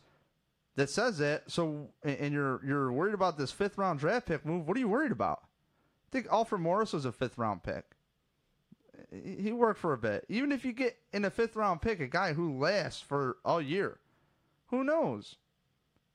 that 0.76 0.90
says 0.90 1.18
that. 1.18 1.50
So, 1.50 1.90
and 2.02 2.32
you're 2.32 2.60
you're 2.64 2.92
worried 2.92 3.14
about 3.14 3.38
this 3.38 3.50
fifth 3.50 3.78
round 3.78 4.00
draft 4.00 4.26
pick 4.26 4.44
move. 4.44 4.66
What 4.66 4.76
are 4.76 4.80
you 4.80 4.88
worried 4.88 5.12
about? 5.12 5.40
I 5.42 6.10
think 6.10 6.26
Alfred 6.30 6.60
Morris 6.60 6.92
was 6.92 7.04
a 7.04 7.12
fifth 7.12 7.38
round 7.38 7.62
pick. 7.62 7.84
He 9.10 9.52
worked 9.52 9.78
for 9.78 9.92
a 9.92 9.98
bit. 9.98 10.24
Even 10.28 10.50
if 10.50 10.64
you 10.64 10.72
get 10.72 10.96
in 11.12 11.24
a 11.24 11.30
fifth 11.30 11.56
round 11.56 11.82
pick 11.82 12.00
a 12.00 12.06
guy 12.06 12.32
who 12.32 12.58
lasts 12.58 13.00
for 13.00 13.36
a 13.44 13.60
year, 13.60 13.98
who 14.66 14.82
knows? 14.82 15.36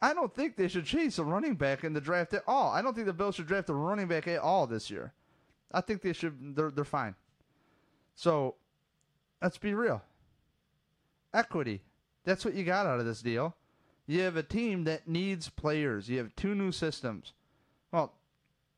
I 0.02 0.14
don't 0.14 0.34
think 0.34 0.56
they 0.56 0.70
should 0.70 0.86
chase 0.86 1.18
a 1.18 1.24
running 1.24 1.56
back 1.56 1.84
in 1.84 1.94
the 1.94 2.02
draft 2.02 2.34
at 2.34 2.44
all. 2.48 2.72
I 2.72 2.82
don't 2.82 2.94
think 2.94 3.08
the 3.08 3.14
Bills 3.14 3.36
should 3.36 3.48
draft 3.48 3.70
a 3.70 3.74
running 3.74 4.08
back 4.08 4.28
at 4.28 4.40
all 4.40 4.66
this 4.66 4.90
year. 4.90 5.14
I 5.72 5.82
think 5.82 6.02
they 6.02 6.14
should. 6.14 6.56
They're 6.56 6.72
they're 6.72 6.86
fine. 6.86 7.16
So, 8.16 8.56
let's 9.42 9.58
be 9.58 9.74
real. 9.74 10.02
Equity. 11.34 11.82
That's 12.26 12.44
what 12.44 12.54
you 12.54 12.64
got 12.64 12.86
out 12.86 13.00
of 13.00 13.06
this 13.06 13.22
deal. 13.22 13.56
You 14.10 14.22
have 14.22 14.38
a 14.38 14.44
team 14.44 14.86
that 14.86 15.08
needs 15.08 15.50
players. 15.50 16.10
You 16.10 16.18
have 16.18 16.36
two 16.36 16.56
new 16.56 16.72
systems. 16.72 17.34
Well, 17.92 18.12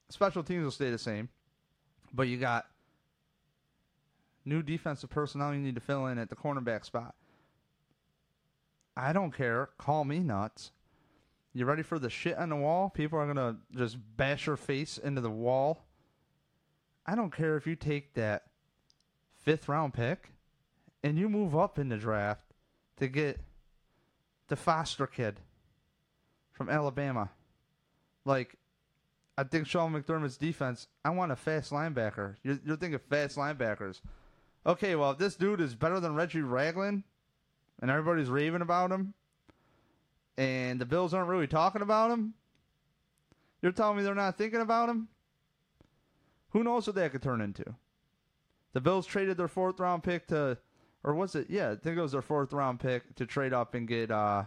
special 0.09 0.43
teams 0.43 0.65
will 0.65 0.71
stay 0.71 0.91
the 0.91 0.97
same, 0.97 1.29
but 2.13 2.27
you 2.27 2.35
got 2.35 2.65
new 4.43 4.61
defensive 4.61 5.09
personnel 5.09 5.53
you 5.53 5.61
need 5.61 5.75
to 5.75 5.79
fill 5.79 6.07
in 6.07 6.17
at 6.17 6.29
the 6.29 6.35
cornerback 6.35 6.83
spot. 6.83 7.15
I 8.97 9.13
don't 9.13 9.33
care. 9.33 9.69
Call 9.77 10.03
me 10.03 10.19
nuts. 10.19 10.71
You 11.53 11.63
ready 11.63 11.83
for 11.83 11.97
the 11.97 12.09
shit 12.09 12.37
on 12.37 12.49
the 12.49 12.57
wall? 12.57 12.89
People 12.89 13.17
are 13.17 13.33
going 13.33 13.37
to 13.37 13.55
just 13.73 13.95
bash 14.17 14.47
your 14.47 14.57
face 14.57 14.97
into 14.97 15.21
the 15.21 15.31
wall. 15.31 15.85
I 17.05 17.15
don't 17.15 17.33
care 17.33 17.55
if 17.55 17.65
you 17.65 17.77
take 17.77 18.15
that 18.15 18.47
fifth 19.37 19.69
round 19.69 19.93
pick 19.93 20.33
and 21.05 21.17
you 21.17 21.29
move 21.29 21.55
up 21.55 21.79
in 21.79 21.87
the 21.87 21.95
draft 21.95 22.43
to 22.97 23.07
get 23.07 23.39
the 24.51 24.57
Foster 24.57 25.07
kid 25.07 25.39
from 26.51 26.67
Alabama. 26.67 27.29
Like, 28.25 28.57
I 29.37 29.45
think 29.45 29.65
Sean 29.65 29.93
McDermott's 29.93 30.35
defense, 30.35 30.87
I 31.05 31.11
want 31.11 31.31
a 31.31 31.37
fast 31.37 31.71
linebacker. 31.71 32.35
You're, 32.43 32.59
you're 32.65 32.75
thinking 32.75 32.99
fast 33.09 33.37
linebackers. 33.37 34.01
Okay, 34.65 34.95
well, 34.97 35.11
if 35.11 35.19
this 35.19 35.37
dude 35.37 35.61
is 35.61 35.73
better 35.73 36.01
than 36.01 36.15
Reggie 36.15 36.41
Ragland, 36.41 37.03
and 37.81 37.89
everybody's 37.89 38.27
raving 38.27 38.61
about 38.61 38.91
him, 38.91 39.13
and 40.37 40.81
the 40.81 40.85
Bills 40.85 41.13
aren't 41.13 41.29
really 41.29 41.47
talking 41.47 41.81
about 41.81 42.11
him, 42.11 42.33
you're 43.61 43.71
telling 43.71 43.95
me 43.95 44.03
they're 44.03 44.13
not 44.13 44.37
thinking 44.37 44.59
about 44.59 44.89
him? 44.89 45.07
Who 46.49 46.61
knows 46.61 46.87
what 46.87 46.97
that 46.97 47.13
could 47.13 47.23
turn 47.23 47.39
into? 47.39 47.63
The 48.73 48.81
Bills 48.81 49.07
traded 49.07 49.37
their 49.37 49.47
fourth 49.47 49.79
round 49.79 50.03
pick 50.03 50.27
to 50.27 50.57
or 51.03 51.13
was 51.13 51.35
it? 51.35 51.49
Yeah, 51.49 51.71
I 51.71 51.75
think 51.75 51.97
it 51.97 52.01
was 52.01 52.11
their 52.11 52.21
fourth 52.21 52.53
round 52.53 52.79
pick 52.79 53.15
to 53.15 53.25
trade 53.25 53.53
up 53.53 53.73
and 53.73 53.87
get 53.87 54.11
uh, 54.11 54.43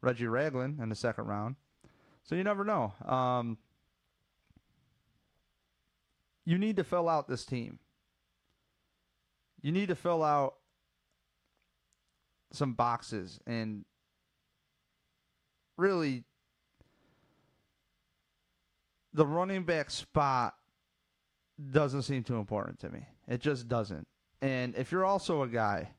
Reggie 0.00 0.26
Ragland 0.26 0.80
in 0.80 0.88
the 0.88 0.94
second 0.94 1.26
round. 1.26 1.56
So 2.24 2.34
you 2.34 2.44
never 2.44 2.64
know. 2.64 2.92
Um, 3.06 3.58
you 6.44 6.58
need 6.58 6.76
to 6.76 6.84
fill 6.84 7.08
out 7.08 7.28
this 7.28 7.44
team. 7.44 7.78
You 9.62 9.72
need 9.72 9.88
to 9.88 9.94
fill 9.94 10.22
out 10.22 10.54
some 12.52 12.72
boxes 12.72 13.38
and 13.46 13.84
really 15.76 16.24
the 19.12 19.26
running 19.26 19.64
back 19.64 19.90
spot 19.90 20.54
doesn't 21.70 22.02
seem 22.02 22.22
too 22.22 22.36
important 22.36 22.78
to 22.80 22.90
me. 22.90 23.06
It 23.28 23.40
just 23.40 23.68
doesn't. 23.68 24.06
And 24.42 24.74
if 24.76 24.90
you're 24.90 25.04
also 25.04 25.42
a 25.42 25.48
guy 25.48 25.90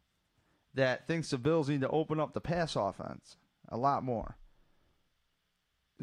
that 0.73 1.07
thinks 1.07 1.29
the 1.29 1.37
Bills 1.37 1.69
need 1.69 1.81
to 1.81 1.89
open 1.89 2.19
up 2.19 2.33
the 2.33 2.41
pass 2.41 2.75
offense 2.75 3.37
a 3.69 3.77
lot 3.77 4.03
more, 4.03 4.37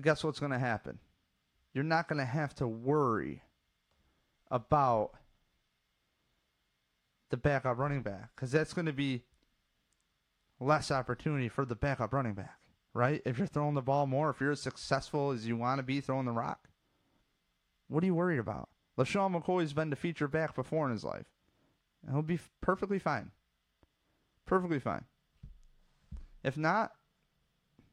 guess 0.00 0.23
what's 0.23 0.40
going 0.40 0.52
to 0.52 0.59
happen? 0.59 0.99
You're 1.75 1.85
not 1.85 2.09
going 2.09 2.18
to 2.18 2.25
have 2.25 2.54
to 2.57 2.66
worry 2.66 3.42
about 4.50 5.12
the 7.30 7.37
backup 7.37 7.78
running 7.78 8.02
back 8.02 8.30
because 8.35 8.50
that's 8.50 8.73
going 8.73 8.87
to 8.87 8.92
be 8.92 9.25
less 10.61 10.90
opportunity 10.90 11.49
for 11.49 11.64
the 11.64 11.75
backup 11.76 12.12
running 12.12 12.35
back, 12.35 12.59
right? 12.95 13.21
If 13.25 13.38
you're 13.38 13.47
throwing 13.47 13.75
the 13.75 13.83
ball 13.83 14.07
more, 14.07 14.30
if 14.30 14.40
you're 14.40 14.52
as 14.52 14.61
successful 14.61 15.30
as 15.30 15.47
you 15.47 15.57
want 15.57 15.78
to 15.78 15.83
be 15.83 16.00
throwing 16.00 16.26
the 16.26 16.33
rock, 16.33 16.68
what 17.88 18.02
are 18.02 18.07
you 18.07 18.14
worried 18.14 18.38
about? 18.38 18.68
LeSean 18.99 19.35
McCoy's 19.35 19.73
been 19.73 19.90
the 19.90 19.97
feature 19.97 20.28
back 20.28 20.54
before 20.54 20.87
in 20.87 20.92
his 20.92 21.04
life. 21.04 21.26
And 22.08 22.16
he'll 22.16 22.22
be 22.22 22.40
perfectly 22.62 22.98
fine. 22.98 23.30
Perfectly 24.46 24.80
fine. 24.80 25.04
If 26.42 26.56
not, 26.56 26.92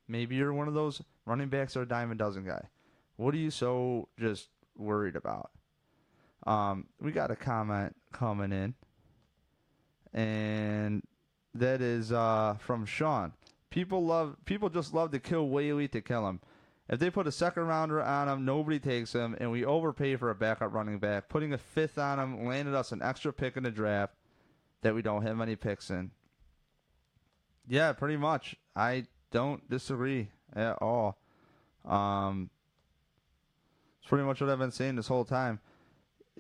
maybe 0.08 0.38
you're 0.38 0.54
one 0.54 0.70
of 0.70 0.74
those 0.74 1.02
running 1.26 1.50
backs 1.50 1.76
or 1.76 1.82
a 1.82 1.88
dime 1.88 2.16
dozen 2.16 2.46
guy. 2.46 2.70
What 3.18 3.34
are 3.34 3.38
you 3.38 3.52
so 3.52 4.08
just 4.18 4.48
worried 4.78 5.18
about? 5.18 5.52
Um, 6.48 6.88
we 7.02 7.12
got 7.12 7.30
a 7.30 7.36
comment 7.36 7.94
coming 8.14 8.54
in, 8.54 8.76
and 10.14 11.04
that 11.54 11.82
is 11.82 12.14
uh, 12.14 12.56
from 12.60 12.86
Sean. 12.86 13.34
People 13.70 14.06
love 14.06 14.38
people 14.46 14.70
just 14.70 14.94
love 14.94 15.12
to 15.12 15.20
kill 15.20 15.50
Whaley 15.50 15.90
to 15.90 16.00
kill 16.00 16.30
him. 16.30 16.40
If 16.88 17.00
they 17.00 17.10
put 17.10 17.26
a 17.26 17.32
second 17.32 17.64
rounder 17.64 18.02
on 18.02 18.30
him, 18.30 18.46
nobody 18.46 18.80
takes 18.80 19.14
him, 19.14 19.36
and 19.40 19.52
we 19.52 19.66
overpay 19.66 20.18
for 20.18 20.30
a 20.30 20.36
backup 20.36 20.74
running 20.74 21.00
back. 21.00 21.30
Putting 21.30 21.54
a 21.54 21.58
fifth 21.58 21.98
on 21.98 22.20
him 22.20 22.46
landed 22.46 22.76
us 22.76 22.92
an 22.92 23.02
extra 23.02 23.34
pick 23.34 23.58
in 23.58 23.64
the 23.64 23.72
draft 23.72 24.14
that 24.82 24.94
we 24.94 25.02
don't 25.02 25.24
have 25.24 25.42
any 25.42 25.56
picks 25.56 25.90
in. 25.90 26.12
Yeah, 27.68 27.94
pretty 27.94 28.18
much. 28.18 28.56
I 28.76 29.06
don't 29.32 29.68
disagree 29.68 30.30
at 30.56 30.78
all. 30.82 31.18
Um, 31.84 32.52
it's 34.00 34.08
pretty 34.08 34.26
much 34.26 34.42
what 34.42 34.52
I've 34.52 34.60
been 34.60 34.72
saying 34.72 34.96
this 34.96 35.08
whole 35.08 35.26
time. 35.26 35.60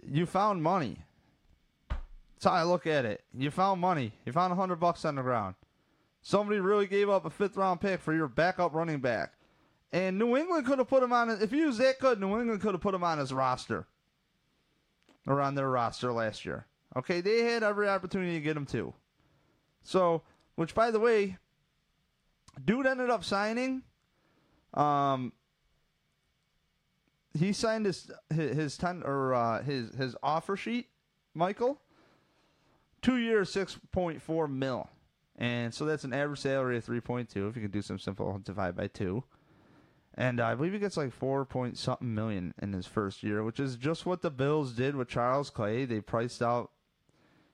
You 0.06 0.28
found 0.28 0.62
money. 0.62 1.00
That's 1.90 2.46
how 2.46 2.52
I 2.52 2.64
look 2.64 2.86
at 2.86 3.06
it. 3.06 3.24
You 3.34 3.50
found 3.50 3.82
money. 3.82 4.12
You 4.26 4.32
found 4.32 4.54
a 4.54 4.56
hundred 4.56 4.76
bucks 4.76 5.06
on 5.06 5.16
the 5.16 5.24
ground. 5.24 5.56
Somebody 6.22 6.60
really 6.60 6.86
gave 6.86 7.10
up 7.10 7.26
a 7.26 7.30
fifth 7.30 7.58
round 7.58 7.82
pick 7.82 8.02
for 8.02 8.14
your 8.14 8.28
backup 8.28 8.76
running 8.76 9.00
back. 9.00 9.34
And 9.92 10.20
New 10.20 10.36
England 10.36 10.66
could 10.66 10.80
have 10.80 10.88
put 10.88 11.04
him 11.04 11.14
on. 11.14 11.30
If 11.30 11.52
he 11.52 11.64
was 11.64 11.78
that 11.78 12.00
good, 12.00 12.20
New 12.20 12.40
England 12.40 12.62
could 12.62 12.74
have 12.74 12.82
put 12.82 12.94
him 12.94 13.04
on 13.04 13.18
his 13.18 13.32
roster 13.32 13.88
or 15.26 15.42
on 15.42 15.56
their 15.56 15.70
roster 15.70 16.12
last 16.12 16.46
year. 16.46 16.66
Okay, 16.98 17.22
they 17.22 17.44
had 17.44 17.64
every 17.64 17.88
opportunity 17.88 18.34
to 18.34 18.42
get 18.42 18.58
him 18.58 18.66
too. 18.66 18.94
So, 19.84 20.24
which 20.56 20.74
by 20.76 20.92
the 20.92 21.00
way, 21.00 21.38
dude 22.64 22.86
ended 22.86 23.10
up 23.10 23.24
signing. 23.24 23.84
Um, 24.74 25.32
he 27.38 27.54
signed 27.54 27.86
his 27.86 28.10
his 28.34 28.78
ten 28.78 29.04
or 29.04 29.34
uh, 29.34 29.64
his 29.64 29.94
his 29.96 30.16
offer 30.24 30.58
sheet, 30.58 30.90
Michael. 31.34 31.82
Two 33.02 33.18
years, 33.18 33.52
six 33.52 33.78
point 33.92 34.22
four 34.22 34.48
mil, 34.48 34.90
and 35.38 35.74
so 35.74 35.86
that's 35.86 36.06
an 36.06 36.14
average 36.14 36.40
salary 36.40 36.78
of 36.78 36.84
three 36.84 37.02
point 37.02 37.30
two. 37.30 37.48
If 37.48 37.56
you 37.56 37.62
can 37.62 37.72
do 37.72 37.82
some 37.82 38.00
simple 38.00 38.40
divide 38.40 38.76
by 38.76 38.88
two. 38.88 39.24
And 40.18 40.40
I 40.40 40.56
believe 40.56 40.72
he 40.72 40.80
gets 40.80 40.96
like 40.96 41.12
four 41.12 41.44
point 41.46 41.78
something 41.78 42.16
million 42.16 42.54
in 42.62 42.72
his 42.72 42.88
first 42.88 43.22
year, 43.22 43.44
which 43.44 43.60
is 43.60 43.76
just 43.76 44.06
what 44.06 44.22
the 44.22 44.32
Bills 44.32 44.72
did 44.72 44.96
with 44.96 45.10
Charles 45.10 45.50
Clay. 45.50 45.84
They 45.84 46.00
priced 46.00 46.42
out, 46.42 46.72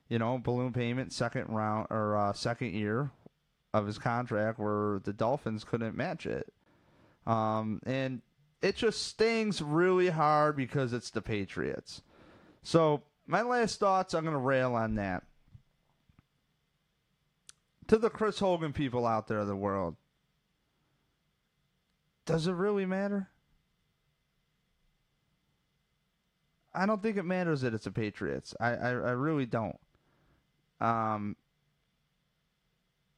you 0.08 0.18
know, 0.20 0.38
balloon 0.38 0.72
payment 0.72 1.12
second 1.12 1.48
round 1.48 1.88
or 1.90 2.16
uh, 2.16 2.32
second 2.32 2.72
year 2.74 3.10
of 3.74 3.86
his 3.86 3.98
contract, 3.98 4.60
where 4.60 5.00
the 5.02 5.12
Dolphins 5.12 5.64
couldn't 5.64 5.96
match 5.96 6.24
it. 6.24 6.52
Um, 7.26 7.80
and 7.84 8.22
it 8.60 8.76
just 8.76 9.08
stings 9.08 9.60
really 9.60 10.10
hard 10.10 10.56
because 10.56 10.92
it's 10.92 11.10
the 11.10 11.22
Patriots. 11.22 12.02
So 12.62 13.02
my 13.26 13.42
last 13.42 13.80
thoughts, 13.80 14.14
I'm 14.14 14.22
going 14.22 14.34
to 14.34 14.38
rail 14.38 14.74
on 14.74 14.94
that. 14.96 15.24
To 17.88 17.98
the 17.98 18.10
Chris 18.10 18.38
Hogan 18.38 18.72
people 18.72 19.04
out 19.04 19.26
there 19.26 19.40
in 19.40 19.48
the 19.48 19.56
world, 19.56 19.96
does 22.26 22.46
it 22.46 22.52
really 22.52 22.86
matter? 22.86 23.28
I 26.74 26.86
don't 26.86 27.02
think 27.02 27.16
it 27.16 27.24
matters 27.24 27.60
that 27.62 27.74
it's 27.74 27.84
the 27.84 27.90
Patriots. 27.90 28.54
I, 28.58 28.70
I, 28.70 28.88
I 28.90 29.10
really 29.12 29.46
don't. 29.46 29.78
Um, 30.80 31.36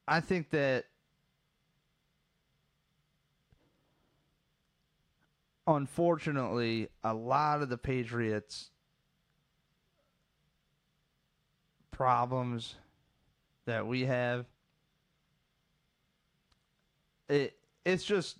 I 0.07 0.19
think 0.19 0.49
that 0.51 0.85
unfortunately, 5.67 6.89
a 7.03 7.13
lot 7.13 7.61
of 7.61 7.69
the 7.69 7.77
Patriots' 7.77 8.69
problems 11.91 12.75
that 13.65 13.87
we 13.87 14.01
have, 14.01 14.45
it 17.29 17.55
it's 17.83 18.03
just 18.03 18.37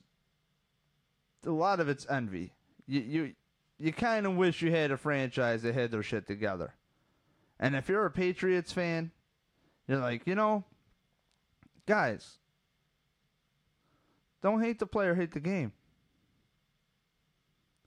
a 1.46 1.52
lot 1.52 1.80
of 1.80 1.90
it's 1.90 2.06
envy. 2.10 2.54
You 2.88 3.02
you 3.02 3.34
you 3.78 3.94
kind 3.94 4.26
of 4.26 4.36
wish 4.36 4.62
you 4.62 4.72
had 4.72 4.92
a 4.92 4.98
franchise 4.98 5.64
that 5.64 5.76
had 5.76 5.92
their 5.92 6.04
shit 6.04 6.28
together. 6.28 6.74
And 7.60 7.76
if 7.76 7.90
you're 7.90 8.06
a 8.06 8.12
Patriots 8.12 8.72
fan, 8.72 9.12
you're 9.88 10.00
like, 10.00 10.26
you 10.26 10.36
know, 10.36 10.64
guys, 11.86 12.38
don't 14.42 14.62
hate 14.62 14.80
the 14.80 14.86
player, 14.86 15.16
hate 15.16 15.32
the 15.32 15.40
game. 15.40 15.72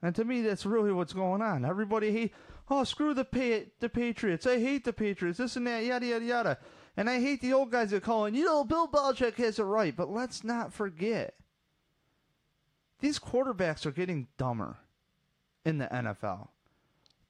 And 0.03 0.15
to 0.15 0.25
me, 0.25 0.43
that's 0.43 0.65
really 0.65 0.93
what's 0.93 1.13
going 1.13 1.43
on. 1.43 1.65
Everybody 1.65 2.13
hate, 2.13 2.35
oh, 2.71 2.85
screw 2.85 3.15
the 3.15 3.25
pa- 3.25 3.69
the 3.81 3.89
Patriots. 3.89 4.47
I 4.47 4.59
hate 4.61 4.85
the 4.85 4.93
Patriots. 4.93 5.39
This 5.39 5.57
and 5.57 5.67
that, 5.67 5.85
yada 5.85 6.07
yada 6.07 6.25
yada. 6.25 6.59
And 6.97 7.11
I 7.11 7.21
hate 7.21 7.41
the 7.41 7.53
old 7.53 7.71
guys 7.71 7.91
that 7.91 8.03
call 8.03 8.27
in. 8.27 8.35
You 8.35 8.45
know, 8.45 8.65
Bill 8.65 8.89
Belichick 8.89 9.35
has 9.37 9.59
it 9.59 9.65
right, 9.65 9.95
but 9.95 10.11
let's 10.11 10.45
not 10.45 10.73
forget 10.73 11.35
these 13.01 13.19
quarterbacks 13.19 13.87
are 13.87 13.91
getting 13.91 14.29
dumber 14.37 14.79
in 15.65 15.79
the 15.79 15.87
NFL. 15.87 16.49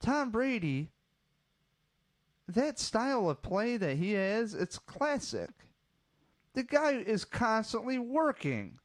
Tom 0.01 0.31
Brady, 0.31 0.91
that 2.47 2.79
style 2.79 3.29
of 3.29 3.43
play 3.43 3.77
that 3.77 3.97
he 3.97 4.13
has, 4.13 4.55
it's 4.55 4.79
classic. 4.79 5.51
The 6.55 6.63
guy 6.63 6.93
is 6.93 7.25
constantly 7.25 7.99
working. 7.99 8.79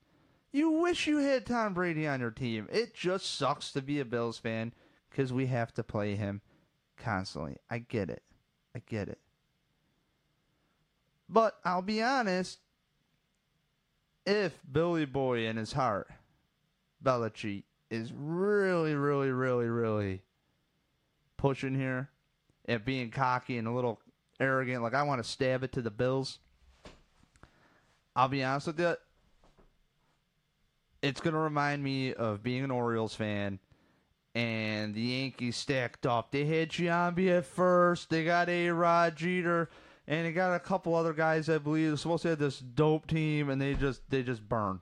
You 0.52 0.72
wish 0.72 1.08
you 1.08 1.18
had 1.18 1.46
Tom 1.46 1.74
Brady 1.74 2.06
on 2.08 2.20
your 2.20 2.32
team. 2.32 2.68
It 2.72 2.94
just 2.94 3.36
sucks 3.36 3.72
to 3.72 3.82
be 3.82 4.00
a 4.00 4.06
Bills 4.06 4.38
fan 4.38 4.74
because 5.10 5.34
we 5.34 5.48
have 5.48 5.74
to 5.76 5.84
play 5.84 6.16
him 6.16 6.42
constantly. 6.98 7.58
I 7.70 7.80
get 7.80 8.10
it. 8.10 8.24
I 8.76 8.82
get 8.86 9.08
it. 9.08 9.20
But 11.30 11.58
I'll 11.64 11.82
be 11.82 12.04
honest, 12.04 12.60
if 14.26 14.60
Billy 14.70 15.06
Boy 15.06 15.48
in 15.48 15.58
his 15.58 15.74
heart 15.74 16.10
Belichick 17.04 17.64
is 17.90 18.12
really, 18.16 18.96
really, 18.96 19.32
really, 19.32 19.68
really 19.68 20.22
pushing 21.38 21.76
here 21.76 22.10
and 22.66 22.84
being 22.84 23.12
cocky 23.12 23.58
and 23.58 23.68
a 23.68 23.72
little 23.72 24.00
arrogant, 24.40 24.84
like 24.84 24.94
I 24.94 25.04
want 25.04 25.24
to 25.24 25.30
stab 25.30 25.64
it 25.64 25.74
to 25.74 25.82
the 25.82 25.92
Bills. 25.92 26.40
I'll 28.16 28.30
be 28.30 28.44
honest 28.44 28.68
with 28.68 28.80
you. 28.80 28.96
It's 31.02 31.20
going 31.20 31.34
to 31.34 31.40
remind 31.40 31.84
me 31.84 32.14
of 32.14 32.44
being 32.44 32.64
an 32.64 32.72
Orioles 32.72 33.14
fan 33.14 33.60
and 34.36 34.96
the 34.96 35.02
Yankees 35.02 35.58
stacked 35.58 36.06
up. 36.06 36.32
They 36.32 36.46
had 36.46 36.70
Giambi 36.70 37.30
at 37.38 37.46
first. 37.46 38.10
They 38.10 38.24
got 38.26 38.50
A 38.50 38.70
Rod 38.70 39.16
Jeter, 39.16 39.70
and 40.08 40.26
they 40.26 40.32
got 40.32 40.56
a 40.56 40.60
couple 40.60 40.96
other 40.96 41.14
guys. 41.14 41.50
I 41.50 41.58
believe 41.60 42.00
supposed 42.00 42.24
to 42.24 42.30
have 42.30 42.40
this 42.40 42.60
dope 42.60 43.08
team, 43.08 43.50
and 43.50 43.62
they 43.62 43.76
just 43.76 44.10
they 44.10 44.24
just 44.24 44.48
burn. 44.48 44.82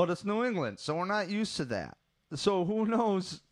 But 0.00 0.08
it's 0.08 0.24
New 0.24 0.46
England, 0.46 0.78
so 0.78 0.94
we're 0.94 1.04
not 1.04 1.28
used 1.28 1.58
to 1.58 1.66
that. 1.66 1.98
So 2.34 2.64
who 2.64 2.86
knows 2.86 3.42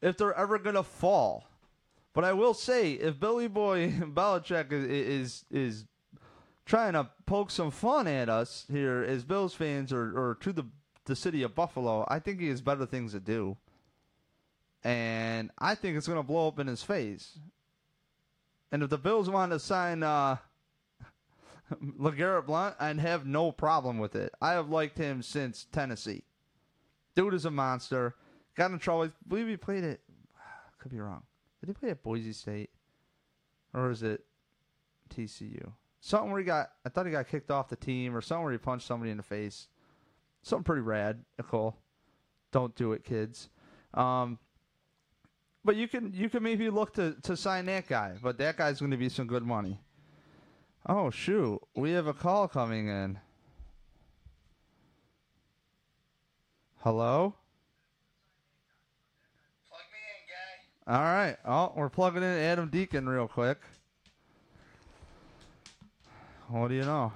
if 0.00 0.16
they're 0.16 0.32
ever 0.32 0.58
going 0.58 0.76
to 0.76 0.82
fall. 0.82 1.44
But 2.14 2.24
I 2.24 2.32
will 2.32 2.54
say, 2.54 2.92
if 2.92 3.20
Billy 3.20 3.46
Boy 3.46 3.90
Belichick 4.00 4.72
is, 4.72 4.86
is 4.86 5.44
is 5.50 5.84
trying 6.64 6.94
to 6.94 7.10
poke 7.26 7.50
some 7.50 7.70
fun 7.70 8.06
at 8.06 8.30
us 8.30 8.64
here 8.72 9.04
as 9.06 9.22
Bills 9.22 9.52
fans 9.52 9.92
or, 9.92 10.18
or 10.18 10.36
to 10.36 10.54
the 10.54 10.64
the 11.04 11.14
city 11.14 11.42
of 11.42 11.54
Buffalo, 11.54 12.06
I 12.08 12.20
think 12.20 12.40
he 12.40 12.48
has 12.48 12.62
better 12.62 12.86
things 12.86 13.12
to 13.12 13.20
do. 13.20 13.58
and 14.82 15.50
I 15.58 15.74
think 15.74 15.98
it's 15.98 16.06
going 16.06 16.18
to 16.18 16.22
blow 16.22 16.48
up 16.48 16.58
in 16.58 16.68
his 16.68 16.82
face. 16.82 17.38
And 18.70 18.82
if 18.82 18.88
the 18.88 18.96
Bills 18.96 19.28
want 19.28 19.52
to 19.52 19.58
sign 19.58 20.02
uh, 20.02 20.38
LeGarrette 21.98 22.46
Blount, 22.46 22.76
I'd 22.80 22.98
have 22.98 23.26
no 23.26 23.52
problem 23.52 23.98
with 23.98 24.14
it. 24.16 24.32
I 24.40 24.52
have 24.52 24.68
liked 24.68 24.98
him 24.98 25.22
since 25.22 25.66
Tennessee. 25.72 26.24
Dude 27.14 27.34
is 27.34 27.44
a 27.44 27.50
monster. 27.50 28.14
Got 28.56 28.70
in 28.70 28.78
trouble. 28.78 29.04
I 29.04 29.10
believe 29.26 29.48
he 29.48 29.56
played 29.56 29.84
it. 29.84 30.00
Could 30.78 30.92
be 30.92 31.00
wrong. 31.00 31.22
Did 31.60 31.68
he 31.68 31.72
play 31.74 31.90
at 31.90 32.02
Boise 32.02 32.32
State? 32.32 32.70
Or 33.74 33.90
is 33.90 34.02
it 34.02 34.24
TCU? 35.14 35.72
Something 36.00 36.30
where 36.30 36.40
he 36.40 36.44
got, 36.44 36.70
I 36.84 36.88
thought 36.88 37.06
he 37.06 37.12
got 37.12 37.28
kicked 37.28 37.50
off 37.50 37.68
the 37.68 37.76
team, 37.76 38.16
or 38.16 38.20
something 38.20 38.42
where 38.42 38.52
he 38.52 38.58
punched 38.58 38.86
somebody 38.86 39.10
in 39.10 39.16
the 39.16 39.22
face. 39.22 39.68
Something 40.42 40.64
pretty 40.64 40.82
rad, 40.82 41.24
Nicole. 41.38 41.76
Don't 42.50 42.74
do 42.74 42.92
it, 42.92 43.04
kids. 43.04 43.48
Um, 43.94 44.38
but 45.64 45.76
you 45.76 45.86
can 45.86 46.12
you 46.12 46.28
can 46.28 46.42
maybe 46.42 46.68
look 46.70 46.94
to, 46.94 47.14
to 47.22 47.36
sign 47.36 47.66
that 47.66 47.86
guy, 47.86 48.14
but 48.20 48.36
that 48.38 48.56
guy's 48.56 48.80
going 48.80 48.90
to 48.90 48.96
be 48.96 49.08
some 49.08 49.28
good 49.28 49.44
money. 49.44 49.78
Oh 50.86 51.10
shoot, 51.10 51.60
we 51.76 51.92
have 51.92 52.06
a 52.08 52.12
call 52.12 52.48
coming 52.48 52.88
in. 52.88 53.20
Hello. 56.78 57.34
Plug 59.68 59.80
me 59.92 59.98
in, 60.88 60.94
guy. 60.94 60.96
All 60.96 61.04
right. 61.04 61.36
Oh, 61.44 61.72
we're 61.76 61.88
plugging 61.88 62.24
in 62.24 62.38
Adam 62.38 62.68
Deacon 62.68 63.08
real 63.08 63.28
quick. 63.28 63.60
What 66.48 66.68
do 66.68 66.74
you 66.74 66.84
know? 66.84 67.12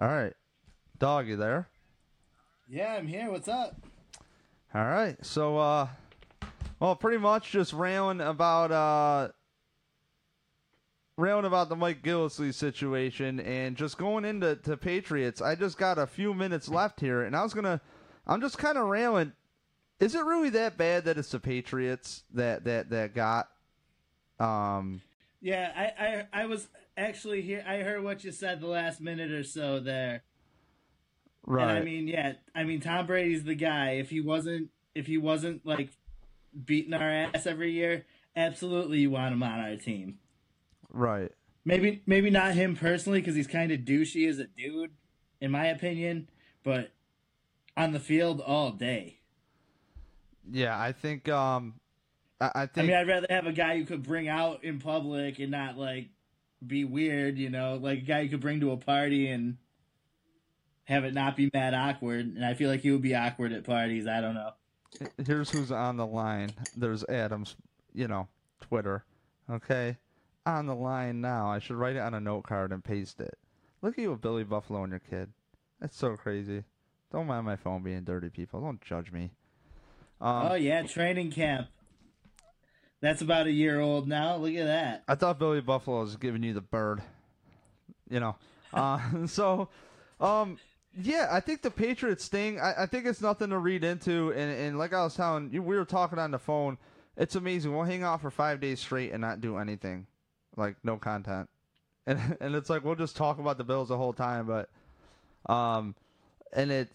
All 0.00 0.08
right, 0.08 0.32
dog, 0.98 1.26
you 1.26 1.36
there? 1.36 1.68
Yeah, 2.68 2.94
I'm 2.94 3.08
here. 3.08 3.30
What's 3.30 3.48
up? 3.48 3.74
All 4.72 4.84
right. 4.84 5.16
So, 5.26 5.58
uh, 5.58 5.88
well, 6.78 6.94
pretty 6.94 7.18
much 7.18 7.50
just 7.50 7.72
railing 7.72 8.20
about 8.20 8.70
uh, 8.70 9.32
railing 11.20 11.44
about 11.44 11.68
the 11.68 11.76
Mike 11.76 12.02
Gillislee 12.02 12.54
situation, 12.54 13.40
and 13.40 13.76
just 13.76 13.98
going 13.98 14.24
into 14.24 14.56
to 14.56 14.76
Patriots. 14.76 15.40
I 15.40 15.54
just 15.54 15.78
got 15.78 15.98
a 15.98 16.06
few 16.06 16.34
minutes 16.34 16.68
left 16.68 17.00
here, 17.00 17.22
and 17.22 17.36
I 17.36 17.42
was 17.42 17.54
gonna, 17.54 17.80
I'm 18.26 18.40
just 18.40 18.58
kind 18.58 18.78
of 18.78 18.86
railing. 18.88 19.32
Is 20.00 20.14
it 20.14 20.24
really 20.24 20.50
that 20.50 20.78
bad 20.78 21.04
that 21.04 21.18
it's 21.18 21.30
the 21.30 21.40
Patriots 21.40 22.24
that 22.32 22.64
that 22.64 22.90
that 22.90 23.14
got? 23.14 23.48
Um, 24.38 25.02
Yeah, 25.40 25.70
I, 25.76 26.04
I 26.04 26.42
I 26.42 26.46
was 26.46 26.68
actually 26.96 27.42
here. 27.42 27.64
I 27.66 27.78
heard 27.78 28.02
what 28.02 28.24
you 28.24 28.32
said 28.32 28.60
the 28.60 28.66
last 28.66 29.00
minute 29.00 29.30
or 29.30 29.44
so 29.44 29.78
there. 29.80 30.22
right. 31.44 31.68
And 31.68 31.78
I 31.78 31.82
mean, 31.82 32.08
yeah, 32.08 32.32
I 32.54 32.64
mean 32.64 32.80
Tom 32.80 33.06
Brady's 33.06 33.44
the 33.44 33.54
guy. 33.54 33.92
If 33.92 34.10
he 34.10 34.20
wasn't, 34.20 34.70
if 34.94 35.06
he 35.06 35.18
wasn't 35.18 35.66
like 35.66 35.90
beating 36.64 36.94
our 36.94 37.10
ass 37.10 37.46
every 37.46 37.72
year, 37.72 38.06
absolutely 38.34 39.00
you 39.00 39.10
want 39.10 39.34
him 39.34 39.42
on 39.42 39.60
our 39.60 39.76
team. 39.76 40.18
Right. 40.92 41.32
Maybe 41.64 42.02
maybe 42.06 42.30
not 42.30 42.54
him 42.54 42.74
personally 42.76 43.20
because 43.20 43.34
he's 43.34 43.46
kind 43.46 43.70
of 43.70 43.80
douchey 43.80 44.28
as 44.28 44.38
a 44.38 44.46
dude, 44.46 44.92
in 45.40 45.50
my 45.50 45.66
opinion. 45.66 46.28
But 46.62 46.92
on 47.76 47.92
the 47.92 48.00
field 48.00 48.40
all 48.40 48.72
day. 48.72 49.18
Yeah, 50.50 50.78
I 50.80 50.92
think. 50.92 51.28
Um, 51.28 51.74
I, 52.40 52.46
I 52.54 52.62
I 52.62 52.66
think. 52.66 52.88
mean, 52.88 52.96
I'd 52.96 53.08
rather 53.08 53.26
have 53.30 53.46
a 53.46 53.52
guy 53.52 53.74
you 53.74 53.84
could 53.84 54.02
bring 54.02 54.28
out 54.28 54.64
in 54.64 54.78
public 54.78 55.38
and 55.38 55.50
not 55.50 55.76
like 55.76 56.08
be 56.66 56.84
weird, 56.84 57.38
you 57.38 57.50
know, 57.50 57.78
like 57.80 57.98
a 57.98 58.02
guy 58.02 58.20
you 58.20 58.28
could 58.30 58.40
bring 58.40 58.60
to 58.60 58.72
a 58.72 58.76
party 58.76 59.28
and 59.28 59.56
have 60.84 61.04
it 61.04 61.14
not 61.14 61.36
be 61.36 61.50
mad 61.52 61.74
awkward. 61.74 62.26
And 62.26 62.44
I 62.44 62.54
feel 62.54 62.68
like 62.70 62.80
he 62.80 62.90
would 62.90 63.02
be 63.02 63.14
awkward 63.14 63.52
at 63.52 63.64
parties. 63.64 64.06
I 64.06 64.20
don't 64.20 64.34
know. 64.34 64.50
here's 65.24 65.50
who's 65.50 65.70
on 65.70 65.96
the 65.96 66.06
line. 66.06 66.50
There's 66.76 67.04
Adam's, 67.04 67.56
you 67.94 68.08
know, 68.08 68.28
Twitter. 68.60 69.04
Okay, 69.48 69.96
on 70.46 70.66
the 70.66 70.74
line 70.74 71.20
now. 71.20 71.50
I 71.50 71.58
should 71.58 71.76
write 71.76 71.96
it 71.96 72.00
on 72.00 72.14
a 72.14 72.20
note 72.20 72.42
card 72.42 72.72
and 72.72 72.82
paste 72.82 73.20
it. 73.20 73.38
Look 73.82 73.98
at 73.98 74.02
you 74.02 74.10
with 74.10 74.20
Billy 74.20 74.44
Buffalo 74.44 74.82
and 74.82 74.90
your 74.90 75.00
kid. 75.00 75.32
That's 75.80 75.96
so 75.96 76.16
crazy. 76.16 76.64
Don't 77.12 77.26
mind 77.26 77.46
my 77.46 77.56
phone 77.56 77.82
being 77.82 78.04
dirty, 78.04 78.28
people. 78.28 78.60
Don't 78.60 78.80
judge 78.80 79.10
me. 79.10 79.32
Um, 80.20 80.48
oh 80.50 80.54
yeah, 80.54 80.82
training 80.82 81.32
camp. 81.32 81.68
That's 83.00 83.22
about 83.22 83.46
a 83.46 83.52
year 83.52 83.80
old 83.80 84.06
now. 84.06 84.36
Look 84.36 84.54
at 84.54 84.66
that. 84.66 85.04
I 85.08 85.14
thought 85.14 85.38
Billy 85.38 85.62
Buffalo 85.62 86.00
was 86.00 86.16
giving 86.16 86.42
you 86.42 86.52
the 86.52 86.60
bird. 86.60 87.02
You 88.08 88.20
know. 88.20 88.36
Uh, 88.72 89.00
so, 89.26 89.68
um, 90.20 90.58
yeah, 91.00 91.28
I 91.30 91.40
think 91.40 91.62
the 91.62 91.70
Patriots 91.70 92.28
thing, 92.28 92.60
I, 92.60 92.82
I 92.82 92.86
think 92.86 93.06
it's 93.06 93.20
nothing 93.22 93.50
to 93.50 93.58
read 93.58 93.84
into. 93.84 94.32
And, 94.32 94.50
and 94.50 94.78
like 94.78 94.92
I 94.92 95.02
was 95.02 95.14
telling 95.14 95.50
you, 95.52 95.62
we 95.62 95.76
were 95.76 95.84
talking 95.84 96.18
on 96.18 96.30
the 96.30 96.38
phone. 96.38 96.78
It's 97.16 97.34
amazing. 97.34 97.74
We'll 97.74 97.84
hang 97.84 98.02
out 98.02 98.20
for 98.20 98.30
five 98.30 98.60
days 98.60 98.80
straight 98.80 99.12
and 99.12 99.20
not 99.20 99.40
do 99.40 99.56
anything, 99.56 100.06
like 100.56 100.76
no 100.82 100.96
content. 100.96 101.48
And 102.06 102.38
and 102.40 102.54
it's 102.54 102.70
like 102.70 102.82
we'll 102.82 102.96
just 102.96 103.14
talk 103.14 103.38
about 103.38 103.58
the 103.58 103.62
Bills 103.62 103.88
the 103.88 103.96
whole 103.96 104.14
time. 104.14 104.46
But, 104.46 104.70
um, 105.52 105.94
and 106.50 106.72
it, 106.72 106.88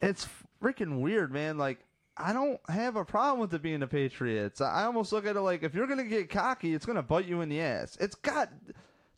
it's 0.00 0.28
freaking 0.62 1.00
weird, 1.00 1.32
man. 1.32 1.58
Like 1.58 1.80
I 2.16 2.32
don't 2.32 2.60
have 2.68 2.96
a 2.96 3.04
problem 3.04 3.40
with 3.40 3.52
it 3.52 3.62
being 3.62 3.80
the 3.80 3.86
Patriots. 3.86 4.60
I 4.60 4.84
almost 4.84 5.12
look 5.12 5.26
at 5.26 5.36
it 5.36 5.40
like 5.40 5.62
if 5.62 5.74
you're 5.74 5.86
gonna 5.86 6.04
get 6.04 6.30
cocky, 6.30 6.72
it's 6.72 6.86
gonna 6.86 7.02
bite 7.02 7.26
you 7.26 7.40
in 7.40 7.48
the 7.48 7.60
ass. 7.60 7.96
It's 8.00 8.14
got 8.14 8.50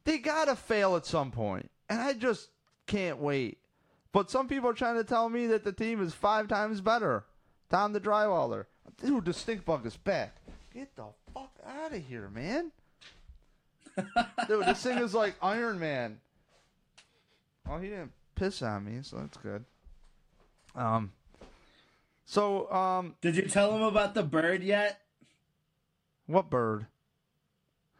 they 0.05 0.19
gotta 0.19 0.57
fail 0.57 0.97
at 0.97 1.07
some 1.07 1.31
point, 1.31 1.71
and 1.89 2.01
I 2.01 2.15
just 2.15 2.49
can't 2.87 3.19
wait. 3.19 3.59
But 4.13 4.31
some 4.31 4.47
people 4.47 4.71
are 4.71 4.75
trying 4.75 4.97
to 4.97 5.05
tell 5.05 5.29
me 5.29 5.49
that 5.49 5.65
the 5.65 5.73
team 5.73 6.01
is 6.01 6.15
five 6.15 6.47
times 6.47 6.81
better. 6.81 7.25
Tom 7.69 7.93
the 7.93 8.01
Drywaller, 8.01 8.67
dude, 9.03 9.25
the 9.25 9.33
stink 9.33 9.65
bug 9.65 9.85
is 9.87 9.97
back. 9.97 10.37
Get 10.73 10.95
the 10.95 11.07
fuck 11.33 11.53
out 11.67 11.93
of 11.93 12.07
here, 12.07 12.29
man. 12.29 12.71
Dude, 14.49 14.67
this 14.67 14.83
thing 14.83 14.99
is 14.99 15.15
like 15.15 15.35
Iron 15.43 15.79
Man. 15.79 16.21
Oh, 17.69 17.79
he 17.79 17.89
didn't 17.89 18.13
piss 18.35 18.63
on 18.63 18.85
me, 18.85 18.99
so 19.03 19.19
that's 19.19 19.37
good. 19.39 19.65
Um. 20.75 21.13
So, 22.27 22.71
um, 22.73 23.15
Did 23.21 23.37
you 23.37 23.43
tell 23.43 23.75
him 23.77 23.83
about 23.83 24.15
the 24.15 24.23
bird 24.23 24.63
yet? 24.63 25.01
what 26.27 26.49
bird? 26.49 26.87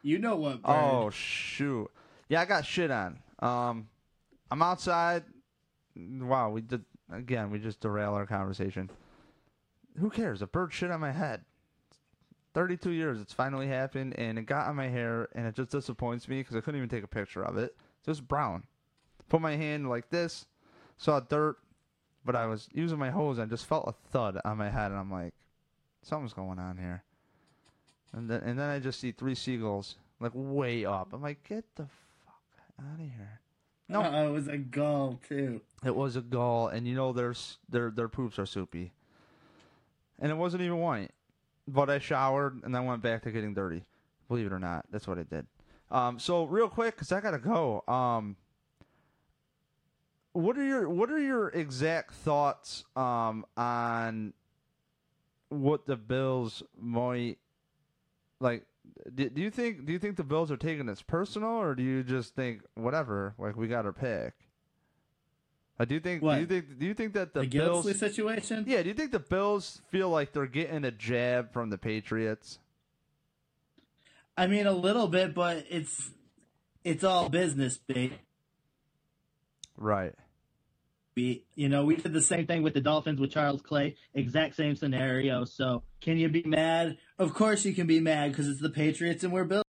You 0.03 0.19
know 0.19 0.37
what 0.37 0.63
bird? 0.63 0.71
Oh 0.71 1.11
shoot! 1.11 1.91
Yeah, 2.29 2.41
I 2.41 2.45
got 2.47 2.65
shit 2.67 2.91
on. 2.91 3.19
Um, 3.39 3.89
I'm 4.51 4.63
outside. 4.63 5.25
Wow, 5.97 6.51
we 6.51 6.61
did 6.63 6.85
again. 7.13 7.51
We 7.51 7.59
just 7.59 7.81
derail 7.81 8.15
our 8.15 8.27
conversation. 8.27 8.91
Who 9.99 10.11
cares? 10.11 10.43
A 10.43 10.47
bird 10.47 10.73
shit 10.73 10.91
on 10.91 11.01
my 11.01 11.13
head. 11.13 11.43
32 12.55 12.91
years. 12.91 13.21
It's 13.21 13.33
finally 13.33 13.67
happened, 13.69 14.15
and 14.19 14.39
it 14.39 14.43
got 14.47 14.69
on 14.69 14.77
my 14.77 14.89
hair, 14.89 15.29
and 15.35 15.47
it 15.47 15.55
just 15.55 15.71
disappoints 15.71 16.29
me 16.29 16.41
because 16.41 16.57
I 16.57 16.61
couldn't 16.61 16.79
even 16.79 16.89
take 16.89 17.05
a 17.05 17.09
picture 17.09 17.45
of 17.45 17.57
it. 17.59 17.77
It's 17.99 18.07
just 18.07 18.27
brown. 18.29 18.65
Put 19.29 19.41
my 19.41 19.57
hand 19.57 19.89
like 19.89 20.11
this, 20.11 20.47
saw 20.97 21.21
dirt, 21.21 21.57
but 22.25 22.37
I 22.37 22.47
was 22.47 22.69
using 22.73 22.99
my 22.99 23.11
hose. 23.11 23.39
and 23.39 23.47
I 23.47 23.51
just 23.51 23.67
felt 23.67 23.89
a 23.89 23.93
thud 24.11 24.41
on 24.45 24.57
my 24.59 24.71
head, 24.71 24.91
and 24.91 24.99
I'm 25.01 25.11
like, 25.11 25.35
something's 26.03 26.33
going 26.33 26.59
on 26.59 26.77
here. 26.79 27.03
And 28.13 28.31
then, 28.31 28.43
and 28.43 28.59
then 28.59 28.69
I 28.71 28.79
just 28.79 29.01
see 29.01 29.11
three 29.13 29.35
seagulls 29.35 29.97
like 30.21 30.33
way 30.35 30.85
up. 30.85 31.13
I'm 31.13 31.23
like, 31.23 31.43
get 31.49 31.65
the 31.75 31.87
fuck 32.25 32.43
out 32.81 32.95
of 32.95 33.01
here. 33.01 33.41
No, 33.89 34.03
Oh, 34.03 34.29
it 34.29 34.33
was 34.33 34.47
a 34.49 34.57
gull 34.57 35.19
too. 35.29 35.61
it 35.85 35.95
was 35.95 36.15
a 36.17 36.21
gull, 36.23 36.69
and 36.69 36.87
you 36.87 36.95
know 36.95 37.13
their 37.13 37.35
their 37.69 37.91
their 37.91 38.09
poops 38.09 38.39
are 38.39 38.47
soupy, 38.47 38.93
and 40.21 40.31
it 40.31 40.37
wasn't 40.37 40.63
even 40.63 40.79
white. 40.79 41.11
But 41.67 41.89
I 41.89 41.99
showered 41.99 42.61
and 42.63 42.75
then 42.75 42.85
went 42.85 43.03
back 43.03 43.23
to 43.23 43.31
getting 43.31 43.55
dirty. 43.55 43.85
Believe 44.29 44.47
it 44.47 44.53
or 44.53 44.59
not, 44.59 44.87
that's 44.91 45.07
what 45.07 45.19
I 45.19 45.23
did. 45.23 45.47
Um, 45.91 46.19
so 46.19 46.45
real 46.45 46.69
quick, 46.69 46.97
cause 46.97 47.13
I 47.13 47.21
gotta 47.21 47.39
go. 47.39 47.83
Um, 47.87 48.37
what 50.33 50.59
are 50.59 50.65
your 50.65 50.89
what 50.91 51.11
are 51.11 51.19
your 51.19 51.49
exact 51.51 52.13
thoughts 52.13 52.85
um 52.97 53.47
on 53.57 54.33
what 55.49 55.87
the 55.87 55.97
Bills 55.97 56.63
might 56.79 57.39
like? 58.41 58.65
Do, 59.15 59.31
do 59.31 59.41
you 59.41 59.51
think 59.51 59.87
do 59.87 59.93
you 59.93 59.99
think 59.99 60.17
the 60.17 60.25
Bills 60.25 60.51
are 60.51 60.57
taking 60.57 60.87
this 60.87 61.03
personal, 61.03 61.51
or 61.51 61.75
do 61.75 61.83
you 61.83 62.03
just 62.03 62.35
think 62.35 62.63
whatever? 62.75 63.35
Like 63.39 63.57
we 63.57 63.69
got 63.69 63.87
our 63.87 63.93
pick. 63.93 64.35
I 65.79 65.85
do 65.85 65.95
you 65.95 66.01
think. 66.01 66.23
Do 66.23 66.37
you 66.37 66.47
think? 66.47 66.79
Do 66.79 66.87
you 66.87 66.95
think 66.95 67.15
that 67.15 67.35
the, 67.35 67.41
The, 67.41 67.47
Bills? 67.47 67.99
Situation? 67.99 68.65
Yeah. 68.67 68.83
Do 68.83 68.89
you 68.89 68.95
think 68.95 69.11
the 69.11 69.19
Bills 69.19 69.83
feel 69.91 70.09
like 70.09 70.33
they're 70.33 70.47
getting 70.47 70.85
a 70.85 70.93
jab 70.93 71.53
from 71.53 71.71
the 71.71 71.79
Patriots? 71.79 72.59
I 74.37 74.47
mean, 74.47 74.67
a 74.67 74.73
little 74.73 75.09
bit, 75.09 75.35
but 75.35 75.65
it's 75.69 76.11
it's 76.85 77.03
all 77.03 77.29
business, 77.29 77.79
baby. 77.79 78.19
Right. 79.77 80.15
We, 81.17 81.45
you 81.55 81.69
know, 81.69 81.85
we 81.85 81.97
did 81.97 82.13
the 82.13 82.23
same 82.23 82.47
thing 82.47 82.63
with 82.63 82.75
the 82.75 82.81
Dolphins 82.81 83.21
with 83.21 83.31
Charles 83.31 83.63
Clay, 83.63 83.97
exact 84.15 84.57
same 84.57 84.75
scenario. 84.75 85.45
So, 85.45 85.85
can 86.01 86.19
you 86.19 86.29
be 86.29 86.43
mad? 86.43 86.99
Of 87.19 87.35
course, 87.35 87.65
you 87.65 87.73
can 87.73 87.87
be 87.87 88.01
mad 88.01 88.33
because 88.33 88.49
it's 88.49 88.61
the 88.61 88.71
Patriots 88.71 89.23
and 89.23 89.33
we're 89.33 89.45
Bills. 89.45 89.64